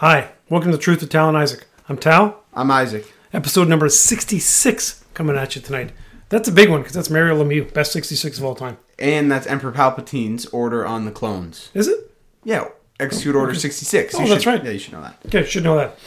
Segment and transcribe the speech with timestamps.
[0.00, 1.66] Hi, welcome to Truth with Tal and Isaac.
[1.88, 2.42] I'm Tal.
[2.54, 3.12] I'm Isaac.
[3.34, 5.92] Episode number 66 coming at you tonight.
[6.30, 8.78] That's a big one because that's Mario Lemieux, best 66 of all time.
[8.98, 11.70] And that's Emperor Palpatine's order on the clones.
[11.74, 12.14] Is it?
[12.44, 12.68] Yeah,
[12.98, 14.14] execute order 66.
[14.14, 14.64] Oh, You that's should- right.
[14.64, 15.18] Yeah, you should know that.
[15.26, 15.98] Okay, you should know that.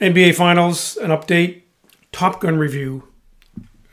[0.00, 1.62] NBA Finals, an update,
[2.10, 3.08] Top Gun review,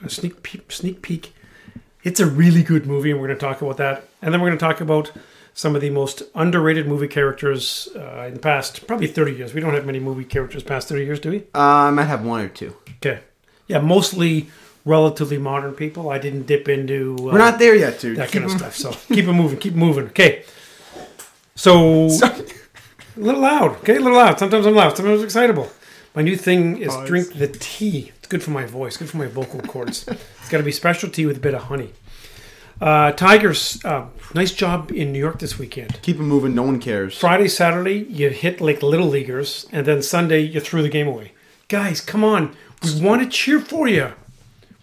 [0.04, 0.70] a sneak peek.
[0.72, 1.34] Sneak peek.
[2.04, 4.10] It's a really good movie, and we're going to talk about that.
[4.22, 5.12] And then we're going to talk about
[5.54, 9.54] some of the most underrated movie characters uh, in the past, probably 30 years.
[9.54, 11.40] We don't have many movie characters past 30 years, do we?
[11.54, 12.76] Uh, I might have one or two.
[12.98, 13.20] Okay.
[13.68, 14.50] Yeah, mostly
[14.86, 16.10] relatively modern people.
[16.10, 18.18] I didn't dip into uh, We're not there yet, dude.
[18.18, 18.76] that kind of stuff.
[18.76, 20.06] So keep it moving, keep moving.
[20.08, 20.44] Okay.
[21.56, 22.46] So Sorry.
[23.18, 24.40] a little loud, okay, a little loud.
[24.40, 25.70] Sometimes I'm loud, sometimes I'm excitable.
[26.16, 27.08] My new thing is Pause.
[27.08, 28.12] drink the tea.
[28.18, 30.08] It's good for my voice, good for my vocal cords.
[30.08, 31.92] it's got to be special tea with a bit of honey.
[32.82, 36.02] Uh, Tigers, uh, nice job in New York this weekend.
[36.02, 36.56] Keep it moving.
[36.56, 37.18] No one cares.
[37.18, 41.34] Friday, Saturday, you hit like little leaguers, and then Sunday, you threw the game away.
[41.68, 42.56] Guys, come on.
[42.82, 44.14] We want to cheer for you.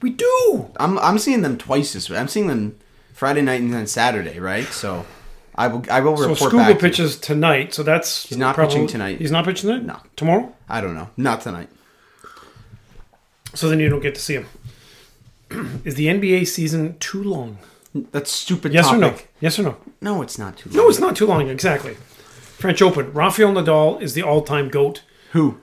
[0.03, 0.71] We do.
[0.79, 2.19] I'm I'm seeing them twice this week.
[2.19, 2.77] I'm seeing them
[3.15, 4.67] Friday night and then Saturday, right?
[4.67, 5.07] So
[5.55, 6.75] I will I will So report Scuba back.
[6.75, 9.19] to pitches tonight, so that's He's not pitching tonight.
[9.19, 9.87] He's not pitching tonight.
[9.87, 9.99] No.
[10.17, 10.55] tomorrow.
[10.69, 11.09] I don't know.
[11.17, 11.71] Not tonight.
[13.55, 14.47] So then you don't get to see him.
[15.87, 17.57] Is the NBA season too long?
[18.13, 18.73] That's stupid.
[18.73, 19.15] Yes or no?
[19.41, 19.77] Yes or no?
[20.01, 20.71] No, it's not too.
[20.71, 20.77] long.
[20.77, 21.49] No, it's not too long.
[21.49, 21.95] Exactly.
[21.95, 23.13] French Open.
[23.13, 25.03] Rafael Nadal is the all-time goat.
[25.33, 25.61] Who?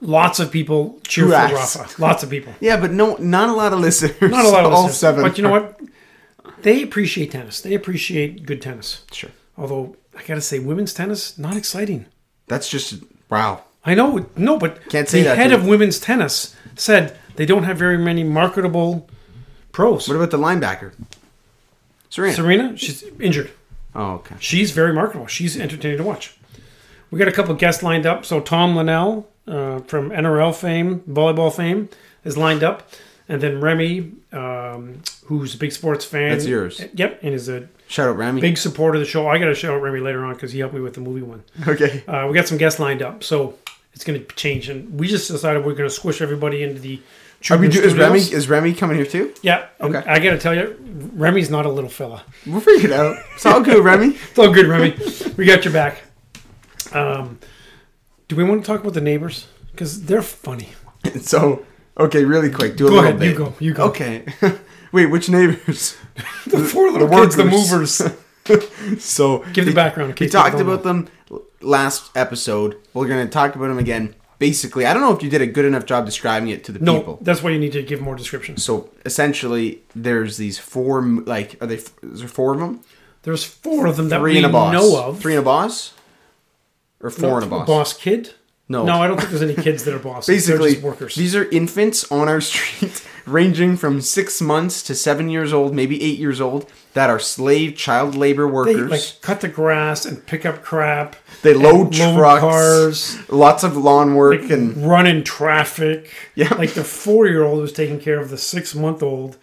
[0.00, 1.30] Lots of people cheer for?
[1.30, 2.00] Rafa.
[2.02, 2.52] Lots of people.
[2.60, 4.16] Yeah, but no, not a lot of listeners.
[4.20, 4.98] Not a lot of All listeners.
[4.98, 5.22] seven.
[5.22, 5.80] But you know what?
[6.62, 7.60] They appreciate tennis.
[7.60, 9.04] They appreciate good tennis.
[9.12, 9.30] Sure.
[9.56, 12.06] Although I gotta say, women's tennis not exciting.
[12.46, 13.62] That's just wow.
[13.84, 17.62] I know, no, but Can't say the that, head of women's tennis said they don't
[17.62, 19.08] have very many marketable
[19.70, 20.08] pros.
[20.08, 20.92] What about the linebacker?
[22.10, 22.34] Serena.
[22.34, 23.50] Serena, she's injured.
[23.94, 24.36] oh, okay.
[24.40, 25.26] She's very marketable.
[25.26, 26.36] She's entertaining to watch.
[27.10, 28.24] We got a couple of guests lined up.
[28.24, 31.88] So Tom Linnell uh, from NRL fame, volleyball fame,
[32.24, 32.88] is lined up,
[33.28, 36.30] and then Remy, um, who's a big sports fan.
[36.30, 36.82] That's yours.
[36.94, 38.40] Yep, and is a Shout out Remy.
[38.40, 39.28] big supporter of the show.
[39.28, 41.22] I got to shout out Remy later on because he helped me with the movie
[41.22, 41.44] one.
[41.68, 42.02] Okay.
[42.08, 43.54] Uh, we got some guests lined up, so
[43.94, 47.00] it's going to change, and we just decided we're going to squish everybody into the.
[47.50, 49.32] Are we is Remy is Remy coming here too?
[49.42, 49.66] Yeah.
[49.80, 49.98] Okay.
[49.98, 50.76] I got to tell you,
[51.14, 52.24] Remy's not a little fella.
[52.46, 53.16] We'll figure it out.
[53.34, 54.16] It's all good, Remy.
[54.30, 54.96] It's all good, Remy.
[55.36, 56.02] we got your back.
[56.92, 57.38] Um,
[58.28, 59.46] do we want to talk about the neighbors?
[59.70, 60.70] Because they're funny.
[61.20, 61.64] So,
[61.96, 63.30] okay, really quick, do a Go little ahead, bit.
[63.30, 63.84] you go, you go.
[63.84, 64.24] Okay.
[64.92, 65.96] Wait, which neighbors?
[66.48, 68.02] The four little the kids, the movers.
[69.04, 70.18] so, Give the background.
[70.18, 70.92] we talked about know.
[71.04, 71.08] them
[71.60, 72.76] last episode.
[72.92, 74.16] We're to talk about them again.
[74.38, 76.78] Basically, I don't know if you did a good enough job describing it to the
[76.78, 77.18] No, people.
[77.22, 78.56] that's why you need to give more description.
[78.58, 82.80] So, essentially, there's these four, like, are they, is there four of them?
[83.22, 84.72] There's four of them that Three we and a boss.
[84.74, 85.20] know of.
[85.20, 85.94] Three and a boss?
[87.00, 87.92] Or four and a No, boss?
[87.94, 88.34] kid?
[88.68, 88.84] No.
[88.84, 90.26] No, I don't think there's any kids that are bosses.
[90.26, 91.14] Basically, workers.
[91.14, 96.02] these are infants on our street, ranging from six months to seven years old, maybe
[96.02, 98.90] eight years old, that are slave child labor they workers.
[98.90, 101.14] like cut the grass and pick up crap.
[101.42, 103.30] They and load trucks, cars.
[103.30, 106.12] lots of lawn work, and run in traffic.
[106.34, 106.52] Yeah.
[106.54, 109.36] Like the four year old who's taking care of the six month old.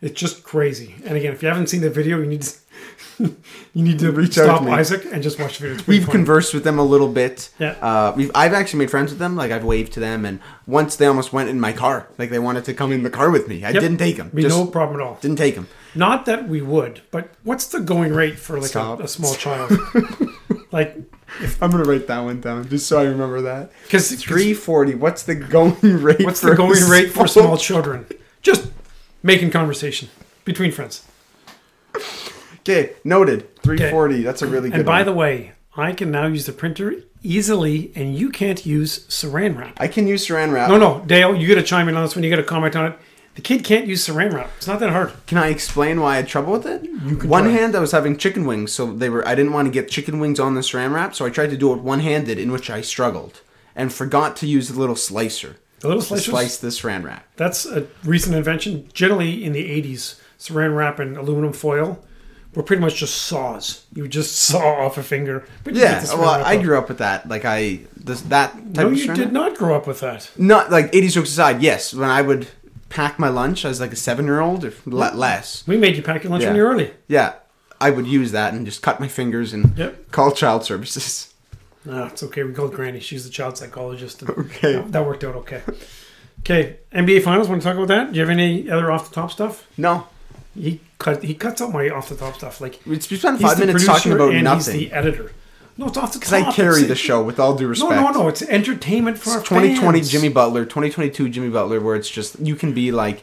[0.00, 0.94] It's just crazy.
[1.04, 2.56] And again, if you haven't seen the video, you need to
[3.74, 4.70] you need to Reach out to.
[4.70, 5.84] Isaac and just watch the video.
[5.86, 6.12] We've funny.
[6.12, 7.50] conversed with them a little bit.
[7.58, 7.70] Yeah.
[7.80, 9.36] Uh, we've I've actually made friends with them.
[9.36, 12.08] Like I've waved to them, and once they almost went in my car.
[12.18, 13.64] Like they wanted to come in the car with me.
[13.64, 13.80] I Yep.
[13.82, 14.30] didn't take them.
[14.34, 15.18] Be Just no problem at all.
[15.20, 15.68] didn't take them.
[15.94, 19.72] Not that we would, but what's the going rate for like a, a small child?
[20.72, 20.96] like,
[21.60, 23.72] I'm gonna write that one down just so I remember that.
[23.84, 24.94] because Three forty.
[24.94, 26.24] What's the going rate?
[26.24, 28.06] What's the going rate for small children?
[28.42, 28.70] Just
[29.22, 30.08] making conversation
[30.44, 31.04] between friends.
[32.68, 33.54] Okay, noted.
[33.62, 34.22] Three forty.
[34.22, 34.80] That's a really good.
[34.80, 35.06] And by one.
[35.06, 39.80] the way, I can now use the printer easily, and you can't use Saran wrap.
[39.80, 40.68] I can use Saran wrap.
[40.68, 42.24] No, no, Dale, you got to chime in on this one.
[42.24, 42.98] You got to comment on it.
[43.36, 44.50] The kid can't use Saran wrap.
[44.56, 45.12] It's not that hard.
[45.26, 46.82] Can I explain why I had trouble with it?
[47.24, 47.52] one try.
[47.52, 49.26] hand, I was having chicken wings, so they were.
[49.26, 51.56] I didn't want to get chicken wings on the Saran wrap, so I tried to
[51.56, 53.40] do it one-handed, in which I struggled
[53.76, 57.24] and forgot to use the little slicer The little slicer to slice the Saran wrap.
[57.36, 58.88] That's a recent invention.
[58.92, 62.04] Generally, in the '80s, Saran wrap and aluminum foil
[62.54, 63.84] were pretty much just saws.
[63.94, 65.46] You just saw off a finger.
[65.64, 67.28] But you Yeah, get the Saran well, I grew up with that.
[67.28, 70.30] Like I, this that type No, you did not grow up with that.
[70.36, 71.62] Not like eighty jokes aside.
[71.62, 72.48] Yes, when I would
[72.88, 75.66] pack my lunch as like a seven-year-old or le- less.
[75.66, 76.48] We made you pack your lunch Yeah.
[76.50, 76.90] when you're early.
[77.06, 77.34] Yeah,
[77.80, 80.10] I would use that and just cut my fingers and Yep.
[80.10, 81.32] call child services.
[81.84, 82.42] No, it's okay.
[82.44, 83.00] We called Granny.
[83.00, 84.22] She's the child psychologist.
[84.22, 84.72] and Okay.
[84.72, 85.62] That, that worked out okay.
[86.40, 87.48] Okay, NBA Finals.
[87.48, 88.12] Want to talk about that?
[88.12, 89.66] Do you have any other off the top stuff?
[89.76, 90.06] No,
[90.54, 91.22] He cut.
[91.22, 92.60] He cuts out my off the top stuff.
[92.60, 94.74] Like we spent five minutes talking about and nothing.
[94.80, 95.32] He's the editor.
[95.76, 96.28] No, it's off the top.
[96.28, 97.92] Because I carry It's- the show with all due respect.
[97.92, 98.22] no, no.
[98.22, 98.28] No.
[98.28, 100.10] It's entertainment for our 2020 fans.
[100.10, 103.22] Jimmy Butler, 2022 Jimmy Butler, where it's just you can be like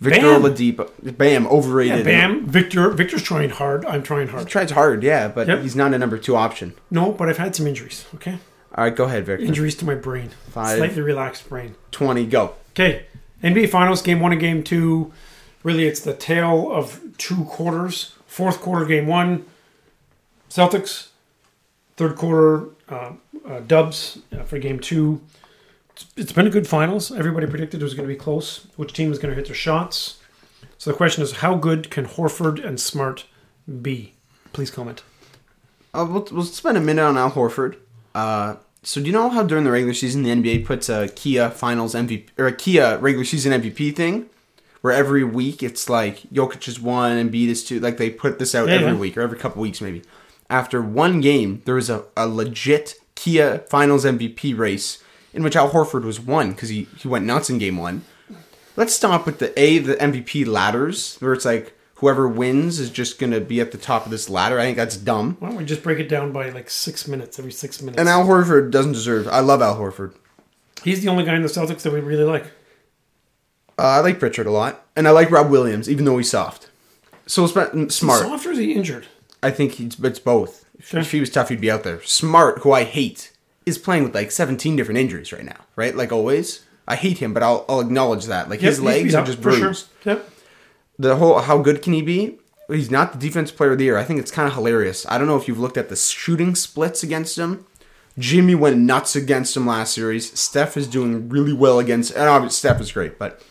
[0.00, 0.42] Victor Bam.
[0.42, 1.98] Oladipo, Bam, overrated.
[1.98, 2.90] Yeah, Bam, Victor.
[2.90, 3.84] Victor's trying hard.
[3.86, 4.44] I'm trying hard.
[4.44, 5.62] He tries hard, yeah, but Yep.
[5.62, 6.74] he's not a number two option.
[6.90, 8.04] No, but I've had some injuries.
[8.16, 8.38] Okay,
[8.74, 9.44] All right, go ahead, Victor.
[9.46, 10.30] injuries to my brain.
[10.50, 10.76] Five.
[10.78, 11.76] Slightly relaxed brain.
[11.92, 12.54] 20, go.
[12.72, 13.04] Okay,
[13.42, 15.12] NBA Finals, game one and game two.
[15.66, 18.14] Really, it's the tale of two quarters.
[18.28, 19.44] Fourth quarter, game one,
[20.48, 21.08] Celtics.
[21.96, 23.14] Third quarter, uh,
[23.44, 25.20] uh, Dubs uh, for game two.
[26.16, 27.10] It's, been a good finals.
[27.10, 28.68] Everybody predicted it was going to be close.
[28.76, 30.20] Which team is going to hit their shots?
[30.78, 33.24] So the question is, how good can Horford and Smart
[33.82, 34.14] be?
[34.52, 35.02] Please comment.
[35.92, 37.74] Uh, we'll, we'll spend a minute on Al Horford.
[38.14, 38.54] Uh,
[38.84, 41.96] so do you know how during the regular season the NBA puts a Kia Finals
[41.96, 44.30] MVP or a Kia regular season MVP thing,
[44.86, 47.80] where every week it's like Jokic is one and Embiid is two.
[47.80, 48.98] Like they put this out Yeah, every yeah.
[48.98, 50.02] week or every couple weeks maybe.
[50.48, 55.02] After one game, there was a, a legit Kia Finals MVP race
[55.34, 58.04] in which Al Horford was one because he, he went nuts in game one.
[58.76, 63.18] Let's stop with the A the MVP ladders where it's like whoever wins is just
[63.18, 64.60] gonna be at the top of this ladder.
[64.60, 65.36] I think that's dumb.
[65.40, 67.98] Why don't we just break it down by like six minutes, every six minutes?
[67.98, 69.26] And Al Horford doesn't deserve.
[69.26, 70.14] I love Al Horford.
[70.84, 72.44] He's the only guy in the Celtics that we really like.
[73.78, 76.70] Uh, I like Pritchard a lot, and I like Rob Williams, even though he's soft.
[77.26, 78.22] So sp- smart.
[78.22, 79.06] Soft or is he injured?
[79.42, 80.64] I think he's it's both.
[80.78, 81.00] If, Sure.
[81.00, 82.02] if he was tough, he'd be out there.
[82.02, 83.32] Smart, who I hate,
[83.64, 85.56] is playing with like 17 different injuries right now.
[85.74, 86.64] Right, like always.
[86.88, 88.48] I hate him, but I'll, I'll acknowledge that.
[88.48, 89.60] Like his Yep, he's legs are just for sure.
[89.60, 89.86] bruised.
[90.04, 90.30] Yep.
[90.98, 92.38] The whole how good can he be?
[92.68, 93.96] He's not the defense player of the year.
[93.98, 95.04] I think it's kind of hilarious.
[95.08, 97.66] I don't know if you've looked at the shooting splits against him.
[98.18, 100.38] Jimmy went nuts against him last series.
[100.38, 103.42] Steph is doing really well against, and obviously Steph is great, but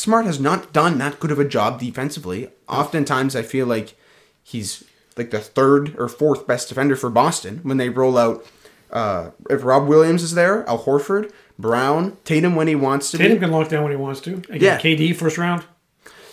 [0.00, 2.48] Smart has not done that good of a job defensively.
[2.68, 3.94] Oftentimes, I feel like
[4.42, 4.82] he's
[5.16, 8.46] like the third or fourth best defender for Boston when they roll out.
[8.90, 13.36] Uh, if Rob Williams is there, Al Horford, Brown, Tatum when he wants to Tatum
[13.36, 13.40] be.
[13.40, 14.36] can lock down when he wants to.
[14.48, 14.78] Again, Yeah.
[14.80, 15.64] KD first round.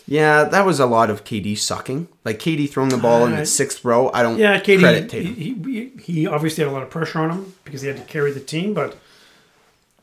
[0.08, 2.08] Yeah, that was a lot of KD sucking.
[2.24, 4.10] Like KD throwing the ball in Uh, the sixth row.
[4.14, 4.80] I don't Yeah, KD.
[4.80, 5.34] credit He, Tatum.
[5.66, 8.32] he, he obviously had a lot of pressure on him because he had to carry
[8.32, 8.74] the team.
[8.74, 8.96] But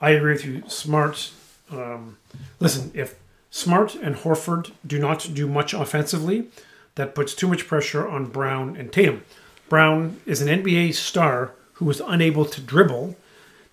[0.03, 0.63] I agree with you.
[0.69, 1.31] Smart.
[1.73, 2.19] Um,
[2.61, 3.15] listen, if
[3.55, 6.49] Smart and Horford do not do much offensively,
[6.97, 9.23] that puts too much pressure on Brown and Tatum.
[9.69, 13.15] Brown is an NBA star who was unable to dribble.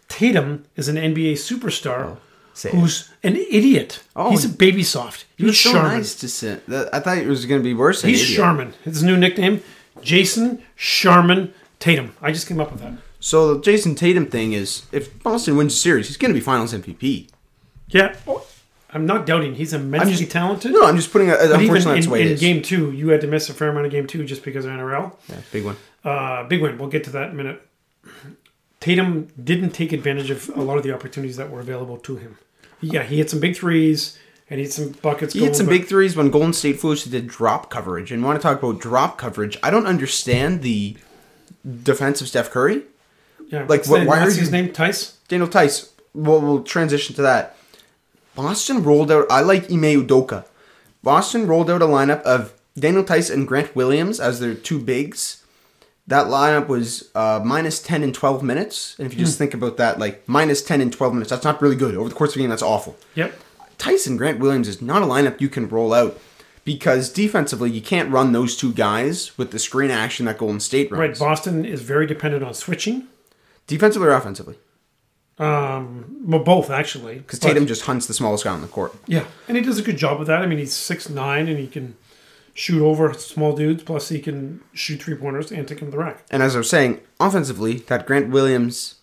[0.07, 2.17] Tatum is an NBA superstar oh,
[2.63, 2.75] it.
[2.75, 4.03] who's an idiot.
[4.15, 5.25] Oh, He's a baby soft.
[5.35, 5.97] He was He's so Charmin.
[5.97, 6.61] nice to sit.
[6.69, 8.03] I thought it was going to be worse.
[8.03, 8.37] He's idiot.
[8.37, 8.73] Charmin.
[8.83, 9.63] His new nickname,
[10.03, 12.15] Jason Charmin Tatum.
[12.21, 12.93] I just came up with that.
[13.19, 16.39] So the Jason Tatum thing is, if Boston wins the series, he's going to be
[16.39, 17.29] Finals MVP.
[17.87, 18.45] Yeah, oh,
[18.93, 20.71] I'm not doubting he's immensely just- talented.
[20.73, 21.29] No, I'm just putting.
[21.29, 22.39] A, but even unfortunately, that's in, in is.
[22.39, 24.71] game two, you had to miss a fair amount of game two just because of
[24.71, 25.13] NRL.
[25.29, 25.77] Yeah, big one.
[26.03, 26.77] Uh, big win.
[26.77, 27.67] We'll get to that in a minute.
[28.79, 32.37] Tatum didn't take advantage of a lot of the opportunities that were available to him.
[32.81, 34.17] Yeah, he hit some big threes
[34.49, 35.33] and he hit some buckets.
[35.33, 38.11] He hit some big threes when Golden State foolishly did drop coverage.
[38.11, 39.57] And want to talk about drop coverage?
[39.61, 40.97] I don't understand the
[41.83, 42.81] defense of Steph Curry.
[43.49, 44.73] Yeah, like, what- why are you- his name?
[44.73, 45.13] Theis.
[45.27, 45.89] Daniel Theis.
[46.13, 47.55] We'll, we'll transition to that.
[48.35, 49.25] Boston rolled out.
[49.29, 50.45] I like Ime Udoka.
[51.03, 55.43] Boston rolled out a lineup of Daniel Theis and Grant Williams as their two bigs.
[56.07, 58.95] That lineup was uh, minus 10 in 12 minutes.
[58.97, 61.61] And if you just think about that, like minus 10 in 12 minutes, that's not
[61.61, 61.95] really good.
[61.95, 62.97] Over the course of a game, that's awful.
[63.15, 63.33] Yep.
[63.77, 66.19] Tyson Grant Williams is not a lineup you can roll out
[66.63, 70.91] because defensively, you can't run those two guys with the screen action that Golden State
[70.91, 70.99] runs.
[70.99, 71.19] Right.
[71.19, 73.07] Boston is very dependent on switching.
[73.67, 74.57] Defensively or offensively?
[75.41, 77.15] Um, well, both actually.
[77.15, 78.95] Because Tatum just hunts the smallest guy on the court.
[79.07, 80.41] Yeah, and he does a good job with that.
[80.41, 81.95] I mean, he's six nine and he can
[82.53, 83.81] shoot over small dudes.
[83.83, 86.23] Plus, he can shoot three pointers and take him to the rack.
[86.29, 88.95] And as I was saying, offensively, that Grant Williams,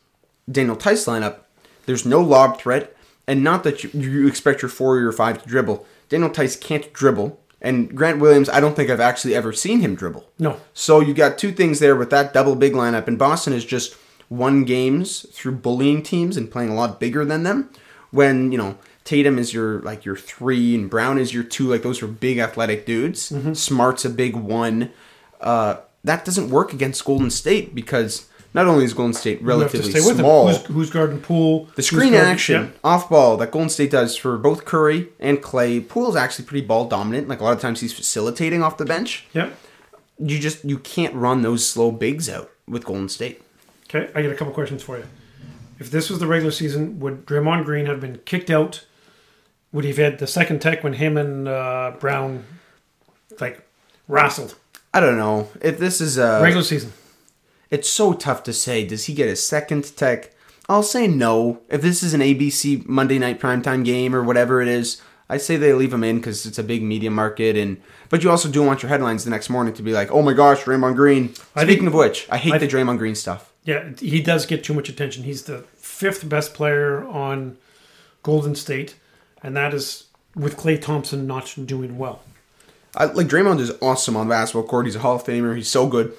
[0.51, 1.41] Daniel Theis lineup,
[1.87, 2.95] there's no lob threat,
[3.27, 5.85] and not that you, you expect your four or your five to dribble.
[6.09, 9.97] Daniel Theis can't dribble, and Grant Williams, I don't think I've actually ever seen him
[9.97, 10.31] dribble.
[10.39, 13.65] No, So you got two things there with that double big lineup, and Boston is
[13.65, 13.97] just
[14.31, 17.71] won games through bullying teams and playing a lot bigger than them.
[18.11, 21.83] When you know Tatum is your like your three and Brown is your two, like
[21.83, 23.31] those are big athletic dudes.
[23.31, 23.55] Mm-hmm.
[23.55, 24.91] Smart's a big one.
[25.41, 29.71] Uh, that doesn't work against Golden State because not only is Golden State you have
[29.71, 30.49] to relatively small.
[30.49, 31.69] Who's, who's guarding Poole?
[31.75, 32.71] the screen guarding- action yeah.
[32.83, 36.87] off ball that Golden State does for both Curry and Klay, Poole's actually pretty ball
[36.89, 37.29] dominant.
[37.29, 39.27] Like a lot of times he's facilitating off the bench.
[39.33, 39.57] Yep.
[40.19, 43.43] You just you can't run those slow bigs out with Golden State.
[43.89, 45.05] Okay, I got a couple questions for you.
[45.79, 48.85] If this was the regular season, would Draymond Green have been kicked out?
[49.73, 52.45] Would he have had the second tech when him and uh, Brown
[53.41, 53.67] like
[54.09, 54.57] wrestled?
[54.93, 56.93] I don't know if this is a Regular season.
[57.71, 58.87] it's so tough to say.
[58.87, 60.33] Does he get a second tech?
[60.69, 61.61] I'll say no.
[61.71, 65.57] If this is an ABC Monday night primetime game or whatever it is, I say
[65.57, 68.63] they leave him in because it's a big media market, and but you also do
[68.63, 71.63] want your headlines the next morning to be like, "Oh my gosh, Draymond Green." I
[71.65, 73.53] Speaking think- of which, I hate I the Draymond Green stuff.
[73.65, 75.25] Yeah, he does get too much attention.
[75.25, 77.59] He's the fifth best player on
[78.23, 78.95] Golden State,
[79.43, 82.23] and that is with Klay Thompson not doing well.
[82.97, 84.87] I, like Draymond is awesome on the basketball court.
[84.87, 85.55] He's a Hall of Famer.
[85.55, 86.15] He's so good.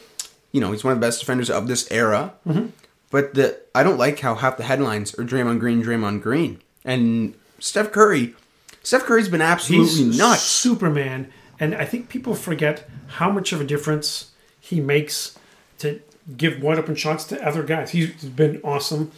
[0.51, 2.34] You know, he's one of the best defenders of this era.
[2.48, 2.67] Mm-hmm.
[3.12, 7.34] But the I don't like how half the headlines are Draymond Green, Draymond Green, and
[7.60, 8.36] Steph Curry.
[8.84, 10.41] Steph Curry's been absolutely He's nuts.
[10.41, 15.38] Superman, and I think people forget how much of a difference he makes
[15.79, 16.01] to
[16.38, 17.91] give wide open shots to other guys.
[17.91, 19.12] He's been awesome.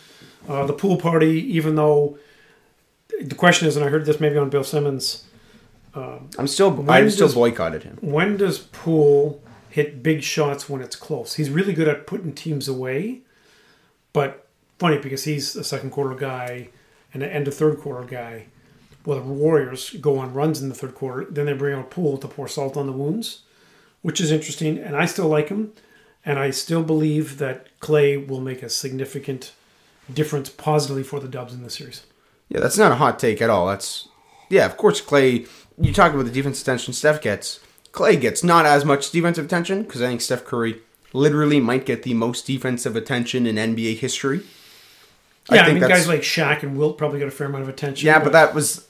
[0.47, 2.17] Uh, the pool party, even though
[3.21, 5.25] the question is, and I heard this maybe on Bill Simmons,
[5.93, 7.97] I'm still I When still does- boycotted him.
[8.01, 11.35] when does Poole hit big shots when it's close?
[11.35, 13.19] He's really good at putting teams away,
[14.13, 14.47] but
[14.79, 16.69] funny because he's a second quarter guy
[17.13, 18.45] and an end of third quarter guy.
[19.05, 22.17] Well, the Warriors go on runs in the third quarter, then they bring out Poole
[22.19, 23.41] to pour salt on the wounds,
[24.01, 24.77] which is interesting.
[24.77, 25.71] And I still like him,
[26.25, 29.53] and I still believe that Klay will make a significant
[30.11, 32.05] difference positively for the Dubs in this series.
[32.49, 33.67] Yeah, that's not a hot take at all.
[33.67, 34.07] That's
[34.49, 35.47] yeah, of course Klay.
[35.79, 37.59] You talk about the defensive attention Steph gets.
[37.91, 40.79] Klay gets not as much defensive attention because I think Steph Curry
[41.13, 44.41] literally might get the most defensive attention in NBA history.
[45.51, 47.69] Yeah, I, think mean, guys like Shaq and Wilt probably got a fair amount of
[47.69, 48.05] attention.
[48.05, 48.87] Yeah, but that was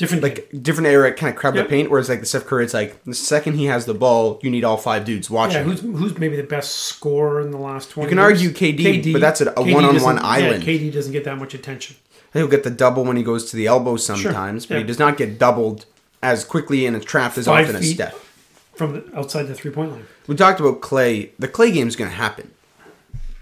[0.00, 0.22] different.
[0.24, 1.88] like different era kind of crab the paint.
[1.90, 4.64] Whereas like the Steph Curry, it's like the second he has the ball, you need
[4.64, 5.58] all five dudes watching.
[5.58, 8.06] Yeah, who's who's maybe the best scorer in the last twenty?
[8.10, 8.42] You can years?
[8.44, 10.64] argue KD, but that's a- a one-on-one island.
[10.64, 11.96] Yeah, KD doesn't get that much attention.
[12.32, 15.16] He'll get the double when he goes to the elbow sometimes, but he does not
[15.16, 15.86] get doubled
[16.22, 17.90] as quickly and as trapped as Five often as.
[17.90, 18.26] Steph.
[18.74, 20.06] From the, outside the three point line.
[20.26, 21.30] We talked about Klay.
[21.38, 22.50] The Klay game is going to happen.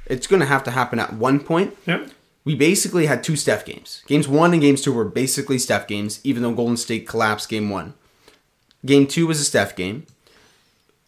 [0.07, 1.77] It's going to have to happen at one point.
[1.87, 2.11] Yep.
[2.49, 4.03] We basically had two Steph games.
[4.07, 7.69] Games one and games two were basically Steph games, even though Golden State collapsed game
[7.69, 7.93] one.
[8.87, 10.07] Game two was a Steph game.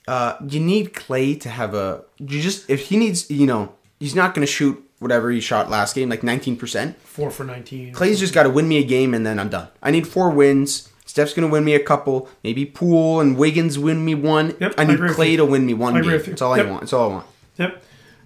[0.06, 2.02] Uh, you need Klay to have a.
[2.18, 5.70] You just if he needs, you know, he's not going to shoot whatever he shot
[5.70, 7.00] last game, like nineteen percent.
[7.00, 7.94] Four for nineteen.
[7.94, 9.68] Klay's just got to win me a game and then I'm done.
[9.82, 10.90] I need four wins.
[11.06, 12.28] Steph's going to win me a couple.
[12.44, 14.54] Maybe Poole and Wiggins win me one.
[14.60, 16.18] Yep, I I need with Clay to win me one I agree game.
[16.18, 16.32] with you.
[16.34, 16.66] That's all Yep.
[16.66, 16.80] I want.
[16.82, 17.26] That's all I want.
[17.56, 17.82] Yep.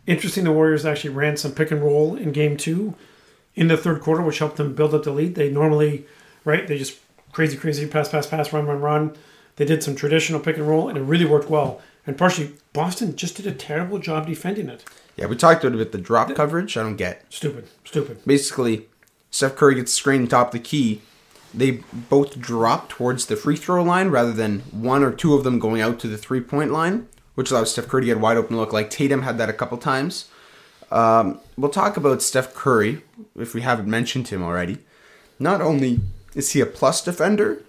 [0.07, 0.45] Interesting.
[0.45, 2.95] The Warriors actually ran some pick and roll in game two,
[3.55, 5.35] in the third quarter, which helped them build up the lead.
[5.35, 6.07] They normally,
[6.45, 6.67] right?
[6.67, 6.99] They just
[7.33, 9.17] crazy, crazy pass, pass, pass, run, run, run.
[9.57, 11.81] They did some traditional pick and roll, and it really worked well.
[12.07, 14.85] And partially, Boston just did a terrible job defending it.
[15.17, 16.77] Yeah, we talked about it with the drop coverage.
[16.77, 17.25] I don't get.
[17.33, 18.25] Stupid, stupid.
[18.27, 18.89] Basically,
[19.31, 21.03] Steph Curry gets screened top of the key.
[21.55, 25.61] They both drop towards the free throw line rather than one or two of them
[25.61, 28.57] going out to the three point line, which allows Steph Curry to get wide open
[28.57, 28.73] look.
[28.73, 30.27] Like Tatum had that a couple times.
[30.91, 33.03] Um, we'll talk about Steph Curry
[33.37, 34.79] if we haven't mentioned him already.
[35.39, 36.01] Not only
[36.35, 37.63] is he a plus defender,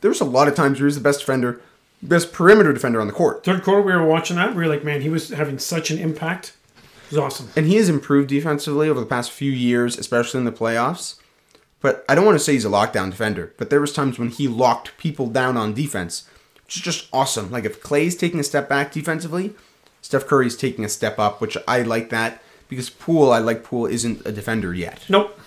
[0.00, 1.60] there's a lot of times where he's the best defender,
[2.02, 3.44] best perimeter defender on the court.
[3.44, 4.54] Third quarter, we were watching that.
[4.54, 6.54] We were like, man, he was having such an impact.
[7.06, 7.48] It was awesome.
[7.56, 11.16] and he has improved defensively over the past few years, especially in the playoffs.
[11.80, 14.28] But I don't want to say he's a lockdown defender, but there was times when
[14.28, 16.28] he locked people down on defense,
[16.74, 17.50] just awesome.
[17.50, 19.54] Like if Klay's taking a step back defensively,
[20.02, 23.86] Steph Curry's taking a step up, which I like that because Poole, I like Poole
[23.86, 25.04] isn't a defender yet.
[25.08, 25.38] Nope.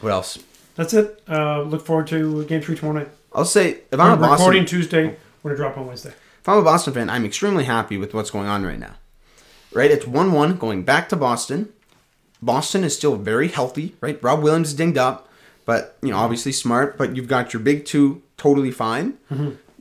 [0.00, 0.38] What else?
[0.74, 1.22] That's it.
[1.28, 3.08] Uh, look forward to game three tomorrow night.
[3.32, 5.16] I'll say if I'm a We're recording Boston, Tuesday.
[5.42, 6.10] We're gonna drop on Wednesday.
[6.40, 8.96] if I'm a Boston fan, I'm extremely happy with what's going on right now.
[9.72, 11.72] Right, it's one-one going back to Boston.
[12.40, 14.22] Boston is still very healthy, right?
[14.22, 15.28] Rob Williams is dinged up,
[15.64, 16.96] but you know, obviously smart.
[16.96, 19.18] But you've got your big two totally fine.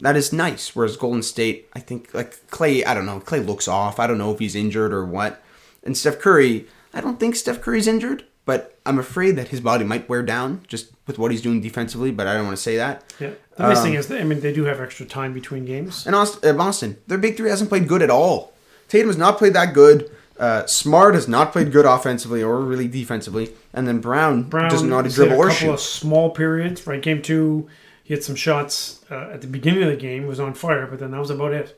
[0.05, 0.75] That is nice.
[0.75, 3.19] Whereas Golden State, I think like Klay, I don't know.
[3.19, 3.99] Klay looks off.
[3.99, 5.41] I don't know if he's injured or what.
[5.83, 9.83] And Steph Curry, I don't think Steph Curry's injured, but I'm afraid that his body
[9.83, 12.11] might wear down just with what he's doing defensively.
[12.11, 13.03] But I don't want to say that.
[13.19, 13.31] Yeah.
[13.57, 16.05] The nice Um, thing is, that, I mean, they do have extra time between games.
[16.05, 18.53] And Austin, uh, Boston, their big three hasn't played good at all.
[18.87, 20.11] Tatum has not played that good.
[20.37, 23.53] Uh, Smart has not played good offensively or really defensively.
[23.73, 26.29] And then Brown, Brown doesn't know how to he's had dribble a couple of small
[26.29, 26.85] periods.
[26.85, 27.67] Right, game two,
[28.05, 30.25] he had some shots uh, at the beginning of the game.
[30.27, 31.77] Was on fire, but then that was about it.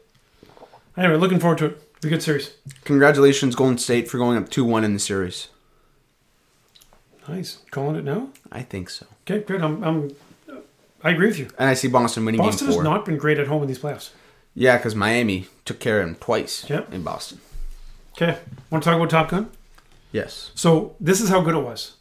[0.96, 2.02] Anyway, looking forward to it.
[2.02, 2.54] Be a good series.
[2.84, 5.48] Congratulations, Golden State, for going up 2 1 in the series.
[7.28, 7.60] Nice.
[7.72, 8.30] Calling it now.
[8.52, 9.06] I think so.
[9.24, 9.62] Okay, good.
[9.62, 9.84] I'm.
[9.84, 10.16] I'm
[11.04, 11.48] I agree with you.
[11.60, 12.84] And I see Boston winning Boston game has four.
[12.84, 14.10] not been great at home in these playoffs.
[14.56, 16.92] yeah, because Miami took care of him twice Yep.
[16.94, 17.40] in Boston.
[18.14, 18.40] Okay,
[18.72, 19.50] want to talk about Top Gun?
[20.12, 20.52] Yes.
[20.56, 21.98] So this is how good it was.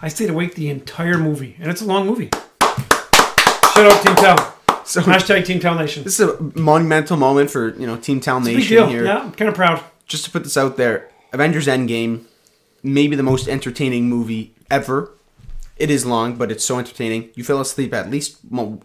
[0.00, 2.30] I stayed awake the entire movie, and it's a long movie.
[3.74, 4.48] Shout out Team Town.
[4.84, 6.02] So Hashtag Team Town Nation.
[6.02, 8.86] this is a monumental moment for you know Team Town Big Nation deal.
[8.88, 9.04] here.
[9.04, 9.80] Yeah, I'm kind of proud.
[10.06, 12.24] just to put this out there, Avengers Endgame,
[12.82, 15.12] maybe the most entertaining movie ever.
[15.76, 17.30] It is long, but it's so entertaining.
[17.36, 18.38] You fell asleep at least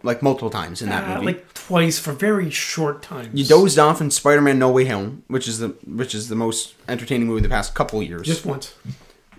[0.04, 1.26] like multiple times in that Uh, movie.
[1.26, 3.28] like twice for very short times.
[3.32, 6.74] you dozed off in Spider-Man: No Way Home, which is the which is the most
[6.88, 8.72] entertaining movie the past couple years, just once.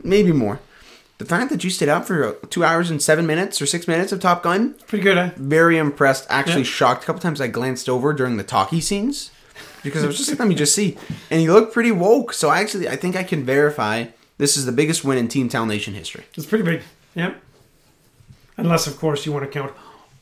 [0.04, 0.60] maybe more.
[1.20, 4.12] The fact that you stayed out for two hours and seven minutes or six minutes
[4.12, 5.30] of Top Gun, Pretty good, eh?
[5.36, 6.26] very impressed.
[6.30, 6.70] Actually Yeah.
[6.70, 7.04] shocked.
[7.04, 9.30] A couple times I glanced over during the talkie scenes
[9.84, 10.98] because I was just like, let me just see.
[11.30, 12.32] And you look pretty woke.
[12.34, 14.06] So I actually, I think I can verify
[14.38, 16.24] this is the biggest win in Team Town Nation history.
[16.36, 16.82] It's pretty big.
[17.16, 17.42] Yep.
[18.58, 19.74] Unless, of course, you want to count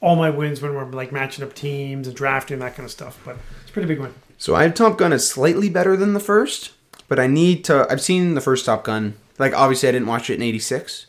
[0.01, 3.19] all my wins when we're like matching up teams and drafting that kind of stuff.
[3.23, 4.13] But it's a pretty big win.
[4.39, 6.71] So I have Top Gun as slightly better than the first,
[7.07, 7.85] but I need to.
[7.89, 9.13] I've seen the first Top Gun.
[9.39, 11.07] Like obviously, I didn't watch it in '86,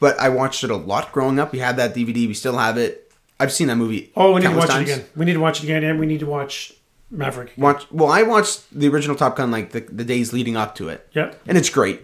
[0.00, 1.52] but I watched it a lot growing up.
[1.52, 2.26] We had that DVD.
[2.26, 3.12] We still have it.
[3.40, 4.10] I've seen that movie.
[4.16, 4.88] Oh, we need to watch times.
[4.90, 5.06] it again.
[5.16, 6.72] We need to watch it again, and we need to watch
[7.10, 7.52] Maverick.
[7.56, 7.86] Watch.
[7.90, 11.08] Well, I watched the original Top Gun like the, the days leading up to it.
[11.12, 11.40] Yep.
[11.46, 12.02] and it's great.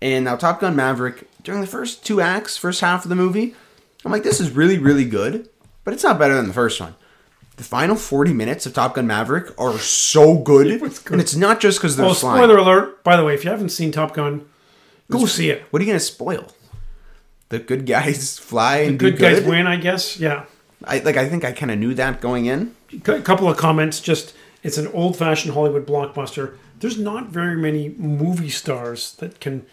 [0.00, 3.54] And now Top Gun Maverick, during the first two acts, first half of the movie,
[4.04, 5.48] I'm like, this is really, really good,
[5.84, 6.94] but it's not better than the first one.
[7.56, 11.12] The final 40 minutes of Top Gun Maverick are so good, It good.
[11.12, 12.42] and it's not just because they're Oh, flying.
[12.42, 13.04] spoiler alert!
[13.04, 14.44] By the way, if you haven't seen Top Gun,
[15.10, 15.62] go see it.
[15.70, 16.48] What are you gonna spoil?
[17.48, 19.36] The good guys fly and Good good.
[19.36, 20.18] guys win, I guess.
[20.18, 20.44] Yeah.
[20.84, 21.16] I like.
[21.16, 22.74] I think I kind of knew that going in.
[23.06, 24.00] A couple of comments.
[24.00, 26.56] Just it's an old-fashioned Hollywood blockbuster.
[26.80, 29.64] There's not very many movie stars that can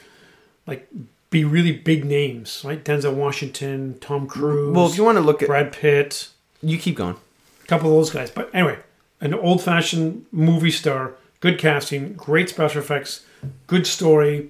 [0.67, 0.87] like
[1.31, 2.83] be really big names, right?
[2.83, 6.27] Denzel Washington, Tom Cruise, Well, if you want to look at, Brad Pitt,
[6.61, 7.15] you keep going.
[7.63, 8.29] a couple of those guys.
[8.31, 8.77] But anyway,
[9.21, 13.25] an old-fashioned movie star, good casting, great special effects,
[13.67, 14.49] good story,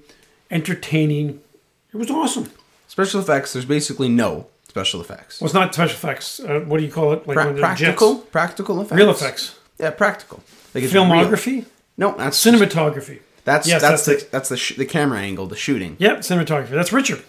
[0.51, 1.41] entertaining.
[1.93, 2.51] It was awesome.
[2.87, 3.53] Special effects.
[3.53, 5.39] There's basically no special effects.
[5.41, 6.39] Well, it's not special effects.
[6.39, 7.27] Uh, what do you call it?
[7.27, 8.27] Like Pra- practical, jets?
[8.31, 8.97] practical effects.
[8.97, 10.43] real effects, Yeah, practical.
[10.75, 11.65] Like filmography,
[11.97, 13.19] No, that's cinematography.
[13.45, 15.95] That's Yes, that's, that's the that's the sh- the camera angle, the shooting.
[15.99, 16.69] Yep, cinematography.
[16.69, 17.23] That's Richard.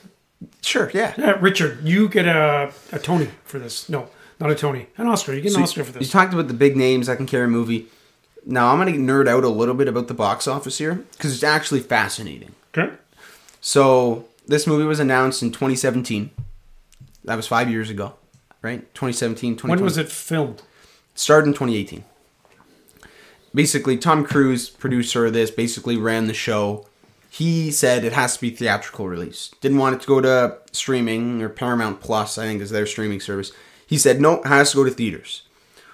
[0.63, 1.15] Sure, yeah.
[1.17, 3.89] Yeah, Richard, you get a, a Tony for this.
[3.89, 5.33] No, not a Tony, an Oscar.
[5.35, 6.03] You get an So Oscar for this.
[6.03, 7.87] You talked about the big names that can carry a movie.
[8.45, 11.43] Now I'm gonna nerd out a little bit about the box office here because it's
[11.45, 12.53] actually fascinating.
[12.77, 12.93] Okay.
[13.61, 16.31] So this movie was announced in 2017.
[17.25, 18.15] That was five years ago,
[18.63, 18.81] right?
[18.95, 19.71] 2017, 2020.
[19.71, 20.63] When was it filmed?
[21.15, 22.05] started in 2018.
[23.55, 26.87] Basically, Tom Cruise, producer of this, basically ran the show.
[27.29, 29.51] He said it has to be theatrical release.
[29.61, 33.21] Didn't want it to go to streaming or Paramount Plus, I think is their streaming
[33.21, 33.53] service.
[33.87, 35.43] He said no, it has to go to theaters.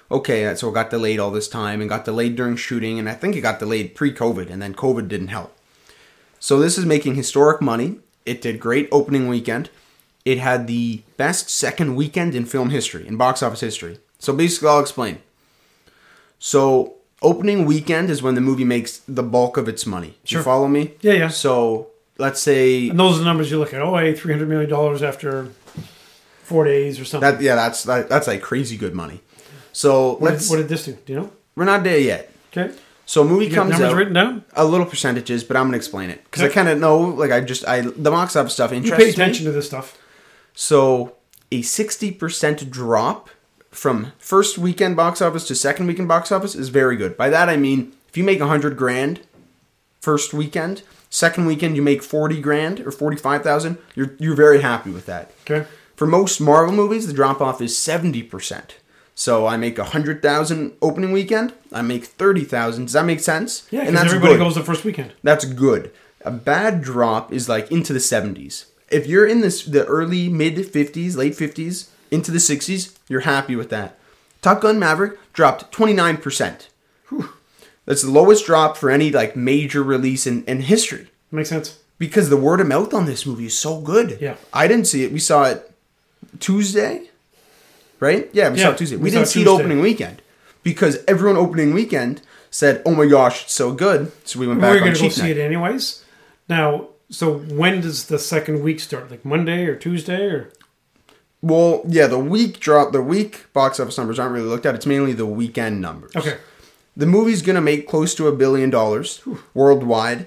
[0.09, 3.13] Okay, so it got delayed all this time and got delayed during shooting, and I
[3.13, 5.56] think it got delayed pre-COVID, and then COVID didn't help.
[6.39, 7.99] So this is making historic money.
[8.25, 9.69] It did great opening weekend.
[10.25, 13.99] It had the best second weekend in film history, in box office history.
[14.19, 15.19] So basically, I'll explain.
[16.39, 20.15] So opening weekend is when the movie makes the bulk of its money.
[20.23, 20.39] Sure.
[20.39, 20.93] You follow me?
[21.01, 21.27] Yeah, yeah.
[21.29, 23.81] So let's say And those are the numbers you look at.
[23.81, 25.49] Oh, hey, three hundred million dollars after
[26.43, 27.31] four days or something.
[27.31, 27.41] that.
[27.41, 29.21] Yeah, that's that, that's like crazy good money.
[29.71, 30.49] So what, did, let's.
[30.49, 30.97] what did this do?
[31.05, 31.31] Do you know?
[31.55, 32.31] we're not there yet.
[32.51, 32.75] Okay.
[33.07, 33.95] So a movie You comes out.
[33.95, 34.43] written down.
[34.53, 36.99] A little percentages, but I'm gonna explain it because I kind of know.
[36.99, 39.11] Like I just I the box office stuff You interests pay me.
[39.13, 39.97] attention to this stuff.
[40.53, 41.15] So
[41.51, 43.29] a 60% drop
[43.71, 47.15] from first weekend box office to second weekend box office is very good.
[47.15, 49.21] By that I mean if you make 100 grand
[50.01, 55.05] first weekend, second weekend you make 40 grand or 45,000, you're you're very happy with
[55.05, 55.31] that.
[55.49, 55.65] Okay.
[55.95, 58.61] For most Marvel movies, the drop off is 70%.
[59.19, 62.85] So I make a 100,000 opening weekend, I make 30,000.
[62.85, 63.67] Does that make sense?
[63.71, 64.43] Yeah, and that's everybody good.
[64.43, 65.11] goes the first weekend.
[65.23, 65.91] That's good.
[66.23, 68.65] A bad drop is like into the 70s.
[68.91, 73.55] If you're in this the early mid 50s, late 50s, into the 60s, you're happy
[73.55, 73.97] with that.
[74.43, 76.67] Top Gun Maverick dropped 29%.
[77.87, 81.07] That's the lowest drop for any like major release in, in history.
[81.31, 81.79] Makes sense.
[81.97, 84.19] Because the word of mouth on this movie is so good.
[84.21, 84.35] Yeah.
[84.53, 85.11] I didn't see it.
[85.11, 85.71] We saw it
[86.39, 87.06] Tuesday.
[87.99, 88.29] Right?
[88.33, 88.95] Yeah, we saw Yeah, it Tuesday.
[88.97, 90.21] we We, didn't see it opening weekend.
[90.63, 94.11] Because everyone opening weekend said, Oh my gosh, it's so good.
[94.25, 96.03] So we went back We're on going to go see it anyways.
[96.49, 99.09] Now, so when does the second week start?
[99.09, 100.51] Like Monday or Tuesday or?
[101.41, 104.75] Well, yeah, the week drop, the week box office numbers aren't really looked at.
[104.75, 106.15] It's mainly the weekend numbers.
[106.15, 106.37] Okay.
[106.95, 109.21] The movie's gonna make close to a billion dollars
[109.53, 110.25] worldwide.